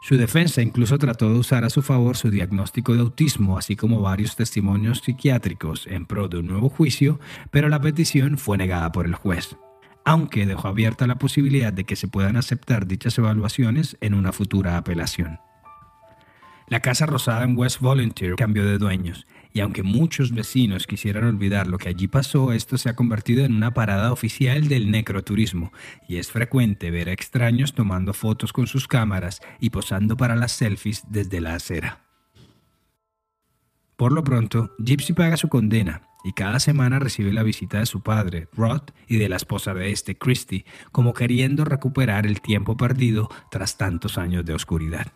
Su 0.01 0.15
defensa 0.15 0.61
incluso 0.61 0.97
trató 0.97 1.31
de 1.31 1.39
usar 1.39 1.63
a 1.63 1.69
su 1.69 1.81
favor 1.81 2.15
su 2.15 2.29
diagnóstico 2.29 2.93
de 2.93 3.01
autismo, 3.01 3.57
así 3.57 3.75
como 3.75 4.01
varios 4.01 4.35
testimonios 4.35 4.99
psiquiátricos 4.99 5.87
en 5.87 6.05
pro 6.05 6.27
de 6.27 6.37
un 6.37 6.47
nuevo 6.47 6.69
juicio, 6.69 7.19
pero 7.51 7.67
la 7.69 7.81
petición 7.81 8.37
fue 8.37 8.57
negada 8.57 8.91
por 8.91 9.05
el 9.05 9.15
juez, 9.15 9.57
aunque 10.05 10.45
dejó 10.45 10.67
abierta 10.69 11.07
la 11.07 11.17
posibilidad 11.17 11.73
de 11.73 11.83
que 11.83 11.95
se 11.95 12.07
puedan 12.07 12.37
aceptar 12.37 12.87
dichas 12.87 13.17
evaluaciones 13.17 13.97
en 13.99 14.13
una 14.13 14.31
futura 14.31 14.77
apelación. 14.77 15.39
La 16.69 16.81
Casa 16.81 17.05
Rosada 17.05 17.43
en 17.43 17.57
West 17.57 17.79
Volunteer 17.79 18.35
cambió 18.35 18.65
de 18.65 18.77
dueños, 18.77 19.25
y 19.57 19.59
aunque 19.59 19.81
muchos 19.81 20.33
vecinos 20.33 20.85
quisieran 20.85 21.23
olvidar 21.23 21.65
lo 21.65 21.79
que 21.79 21.89
allí 21.89 22.07
pasó, 22.07 22.53
esto 22.53 22.77
se 22.77 22.89
ha 22.89 22.95
convertido 22.95 23.43
en 23.43 23.55
una 23.55 23.73
parada 23.73 24.11
oficial 24.11 24.67
del 24.67 24.91
necroturismo, 24.91 25.73
y 26.07 26.17
es 26.17 26.29
frecuente 26.29 26.91
ver 26.91 27.09
a 27.09 27.11
extraños 27.11 27.73
tomando 27.73 28.13
fotos 28.13 28.53
con 28.53 28.67
sus 28.67 28.87
cámaras 28.87 29.41
y 29.59 29.71
posando 29.71 30.15
para 30.15 30.35
las 30.35 30.51
selfies 30.51 31.05
desde 31.09 31.41
la 31.41 31.55
acera. 31.55 32.05
Por 33.95 34.11
lo 34.11 34.23
pronto, 34.23 34.75
Gypsy 34.77 35.13
paga 35.13 35.37
su 35.37 35.49
condena 35.49 36.03
y 36.23 36.33
cada 36.33 36.59
semana 36.59 36.99
recibe 36.99 37.33
la 37.33 37.41
visita 37.41 37.79
de 37.79 37.87
su 37.87 38.03
padre, 38.03 38.49
Rod, 38.53 38.83
y 39.07 39.17
de 39.17 39.27
la 39.27 39.37
esposa 39.37 39.73
de 39.73 39.89
este, 39.91 40.19
Christy, 40.19 40.65
como 40.91 41.15
queriendo 41.15 41.65
recuperar 41.65 42.27
el 42.27 42.41
tiempo 42.41 42.77
perdido 42.77 43.27
tras 43.49 43.75
tantos 43.75 44.19
años 44.19 44.45
de 44.45 44.53
oscuridad. 44.53 45.13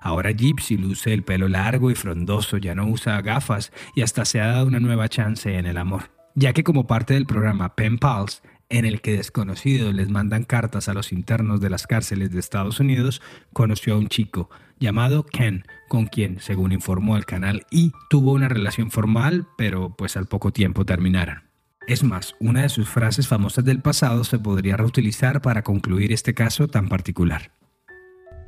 Ahora 0.00 0.32
Gypsy 0.32 0.76
luce 0.76 1.12
el 1.12 1.22
pelo 1.22 1.48
largo 1.48 1.90
y 1.90 1.94
frondoso, 1.94 2.56
ya 2.56 2.74
no 2.74 2.86
usa 2.86 3.20
gafas 3.22 3.72
y 3.94 4.02
hasta 4.02 4.24
se 4.24 4.40
ha 4.40 4.48
dado 4.48 4.66
una 4.66 4.80
nueva 4.80 5.08
chance 5.08 5.56
en 5.56 5.66
el 5.66 5.76
amor, 5.76 6.10
ya 6.34 6.52
que 6.52 6.64
como 6.64 6.86
parte 6.86 7.14
del 7.14 7.26
programa 7.26 7.74
Pen 7.74 7.98
Pals, 7.98 8.42
en 8.68 8.84
el 8.84 9.00
que 9.00 9.16
desconocidos 9.16 9.94
les 9.94 10.08
mandan 10.08 10.44
cartas 10.44 10.88
a 10.88 10.94
los 10.94 11.12
internos 11.12 11.60
de 11.60 11.70
las 11.70 11.86
cárceles 11.86 12.30
de 12.30 12.40
Estados 12.40 12.80
Unidos, 12.80 13.22
conoció 13.52 13.94
a 13.94 13.98
un 13.98 14.08
chico 14.08 14.50
llamado 14.78 15.24
Ken, 15.24 15.64
con 15.88 16.06
quien, 16.06 16.40
según 16.40 16.72
informó 16.72 17.16
el 17.16 17.24
canal 17.24 17.66
I, 17.70 17.92
tuvo 18.10 18.32
una 18.32 18.48
relación 18.48 18.90
formal, 18.90 19.46
pero 19.56 19.94
pues 19.96 20.16
al 20.16 20.26
poco 20.26 20.52
tiempo 20.52 20.84
terminaron. 20.84 21.48
Es 21.86 22.04
más, 22.04 22.34
una 22.38 22.62
de 22.62 22.68
sus 22.68 22.88
frases 22.88 23.26
famosas 23.28 23.64
del 23.64 23.80
pasado 23.80 24.22
se 24.22 24.38
podría 24.38 24.76
reutilizar 24.76 25.40
para 25.40 25.62
concluir 25.62 26.12
este 26.12 26.34
caso 26.34 26.68
tan 26.68 26.88
particular. 26.88 27.50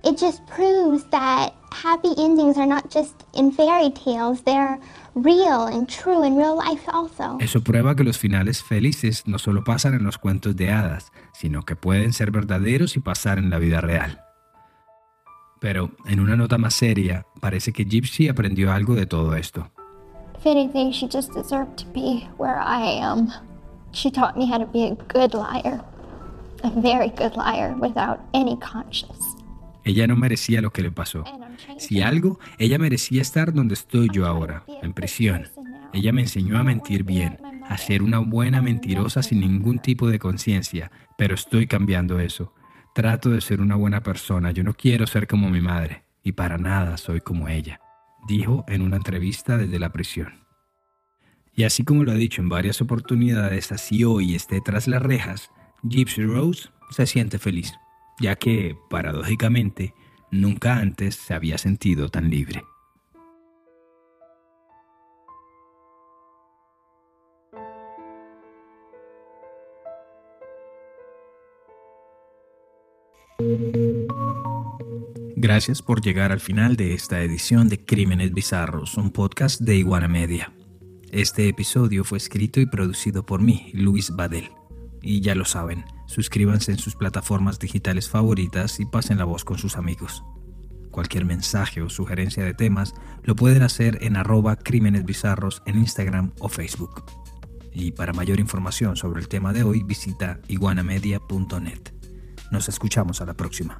It 0.04 0.18
just 0.18 0.44
proves 0.46 1.04
that 1.10 1.52
happy 1.72 2.10
endings 2.18 2.56
are 2.56 2.66
not 2.66 2.90
just 2.90 3.24
in 3.34 3.52
fairy 3.52 3.90
tales, 3.90 4.42
they're 4.42 4.78
real 5.14 5.66
and 5.66 5.88
true 5.88 6.22
in 6.22 6.36
real 6.36 6.56
life 6.56 6.82
also. 6.92 7.38
Eso 7.40 7.60
prueba 7.62 7.94
que 7.94 8.04
los 8.04 8.18
finales 8.18 8.62
felices 8.62 9.26
no 9.26 9.38
solo 9.38 9.62
pasan 9.64 9.94
en 9.94 10.04
los 10.04 10.18
cuentos 10.18 10.56
de 10.56 10.70
hadas, 10.70 11.12
sino 11.32 11.64
que 11.64 11.76
pueden 11.76 12.12
ser 12.12 12.30
verdaderos 12.30 12.96
y 12.96 13.00
pasar 13.00 13.38
en 13.38 13.50
la 13.50 13.58
vida 13.58 13.80
real. 13.80 14.22
Pero, 15.60 15.90
en 16.06 16.20
una 16.20 16.36
nota 16.36 16.56
más 16.56 16.74
seria, 16.74 17.26
parece 17.40 17.72
que 17.72 17.84
Gypsy 17.84 18.28
aprendió 18.28 18.72
algo 18.72 18.94
de 18.94 19.06
todo 19.06 19.36
esto. 19.36 19.70
If 20.38 20.46
anything, 20.46 20.90
she 20.90 21.06
just 21.06 21.34
deserved 21.34 21.76
to 21.76 21.86
be 21.92 22.26
where 22.38 22.58
I 22.58 22.98
am. 22.98 23.30
She 23.92 24.10
taught 24.10 24.38
me 24.38 24.46
how 24.46 24.58
to 24.58 24.66
be 24.66 24.86
a 24.86 24.94
good 25.12 25.34
liar, 25.34 25.84
a 26.64 26.70
very 26.70 27.10
good 27.10 27.36
liar, 27.36 27.76
without 27.78 28.20
any 28.32 28.56
conscience. 28.56 29.36
Ella 29.90 30.06
no 30.06 30.14
merecía 30.14 30.60
lo 30.60 30.72
que 30.72 30.82
le 30.82 30.92
pasó. 30.92 31.24
Si 31.76 32.00
algo, 32.00 32.38
ella 32.58 32.78
merecía 32.78 33.20
estar 33.22 33.52
donde 33.52 33.74
estoy 33.74 34.08
yo 34.12 34.24
ahora, 34.24 34.62
en 34.82 34.92
prisión. 34.92 35.48
Ella 35.92 36.12
me 36.12 36.20
enseñó 36.20 36.58
a 36.58 36.62
mentir 36.62 37.02
bien, 37.02 37.38
a 37.68 37.76
ser 37.76 38.00
una 38.00 38.20
buena 38.20 38.62
mentirosa 38.62 39.20
sin 39.24 39.40
ningún 39.40 39.80
tipo 39.80 40.08
de 40.08 40.20
conciencia, 40.20 40.92
pero 41.18 41.34
estoy 41.34 41.66
cambiando 41.66 42.20
eso. 42.20 42.54
Trato 42.94 43.30
de 43.30 43.40
ser 43.40 43.60
una 43.60 43.74
buena 43.74 44.00
persona, 44.00 44.52
yo 44.52 44.62
no 44.62 44.74
quiero 44.74 45.08
ser 45.08 45.26
como 45.26 45.50
mi 45.50 45.60
madre, 45.60 46.04
y 46.22 46.30
para 46.30 46.56
nada 46.56 46.96
soy 46.96 47.20
como 47.20 47.48
ella, 47.48 47.80
dijo 48.28 48.64
en 48.68 48.82
una 48.82 48.94
entrevista 48.94 49.58
desde 49.58 49.80
la 49.80 49.90
prisión. 49.90 50.44
Y 51.52 51.64
así 51.64 51.82
como 51.82 52.04
lo 52.04 52.12
ha 52.12 52.14
dicho 52.14 52.40
en 52.40 52.48
varias 52.48 52.80
oportunidades, 52.80 53.72
así 53.72 54.04
hoy 54.04 54.36
esté 54.36 54.60
tras 54.60 54.86
las 54.86 55.02
rejas, 55.02 55.50
Gypsy 55.82 56.22
Rose 56.22 56.68
se 56.90 57.06
siente 57.06 57.40
feliz, 57.40 57.74
ya 58.20 58.36
que, 58.36 58.76
paradójicamente, 58.88 59.94
nunca 60.30 60.76
antes 60.76 61.16
se 61.16 61.34
había 61.34 61.58
sentido 61.58 62.08
tan 62.08 62.30
libre. 62.30 62.62
Gracias 75.36 75.80
por 75.80 76.02
llegar 76.02 76.32
al 76.32 76.40
final 76.40 76.76
de 76.76 76.92
esta 76.92 77.22
edición 77.22 77.68
de 77.68 77.82
Crímenes 77.82 78.32
Bizarros, 78.32 78.98
un 78.98 79.10
podcast 79.10 79.60
de 79.62 79.76
Iguana 79.76 80.06
Media. 80.06 80.52
Este 81.10 81.48
episodio 81.48 82.04
fue 82.04 82.18
escrito 82.18 82.60
y 82.60 82.66
producido 82.66 83.24
por 83.24 83.40
mí, 83.40 83.70
Luis 83.72 84.10
Badel. 84.14 84.59
Y 85.02 85.20
ya 85.20 85.34
lo 85.34 85.44
saben, 85.44 85.84
suscríbanse 86.06 86.72
en 86.72 86.78
sus 86.78 86.96
plataformas 86.96 87.58
digitales 87.58 88.08
favoritas 88.08 88.80
y 88.80 88.86
pasen 88.86 89.18
la 89.18 89.24
voz 89.24 89.44
con 89.44 89.58
sus 89.58 89.76
amigos. 89.76 90.22
Cualquier 90.90 91.24
mensaje 91.24 91.82
o 91.82 91.88
sugerencia 91.88 92.44
de 92.44 92.54
temas 92.54 92.94
lo 93.22 93.36
pueden 93.36 93.62
hacer 93.62 93.98
en 94.02 94.16
arroba 94.16 94.56
crímenes 94.56 95.04
bizarros 95.04 95.62
en 95.66 95.78
Instagram 95.78 96.32
o 96.40 96.48
Facebook. 96.48 97.04
Y 97.72 97.92
para 97.92 98.12
mayor 98.12 98.40
información 98.40 98.96
sobre 98.96 99.20
el 99.20 99.28
tema 99.28 99.52
de 99.52 99.62
hoy 99.62 99.82
visita 99.84 100.40
iguanamedia.net. 100.48 101.92
Nos 102.50 102.68
escuchamos 102.68 103.20
a 103.20 103.26
la 103.26 103.34
próxima. 103.34 103.76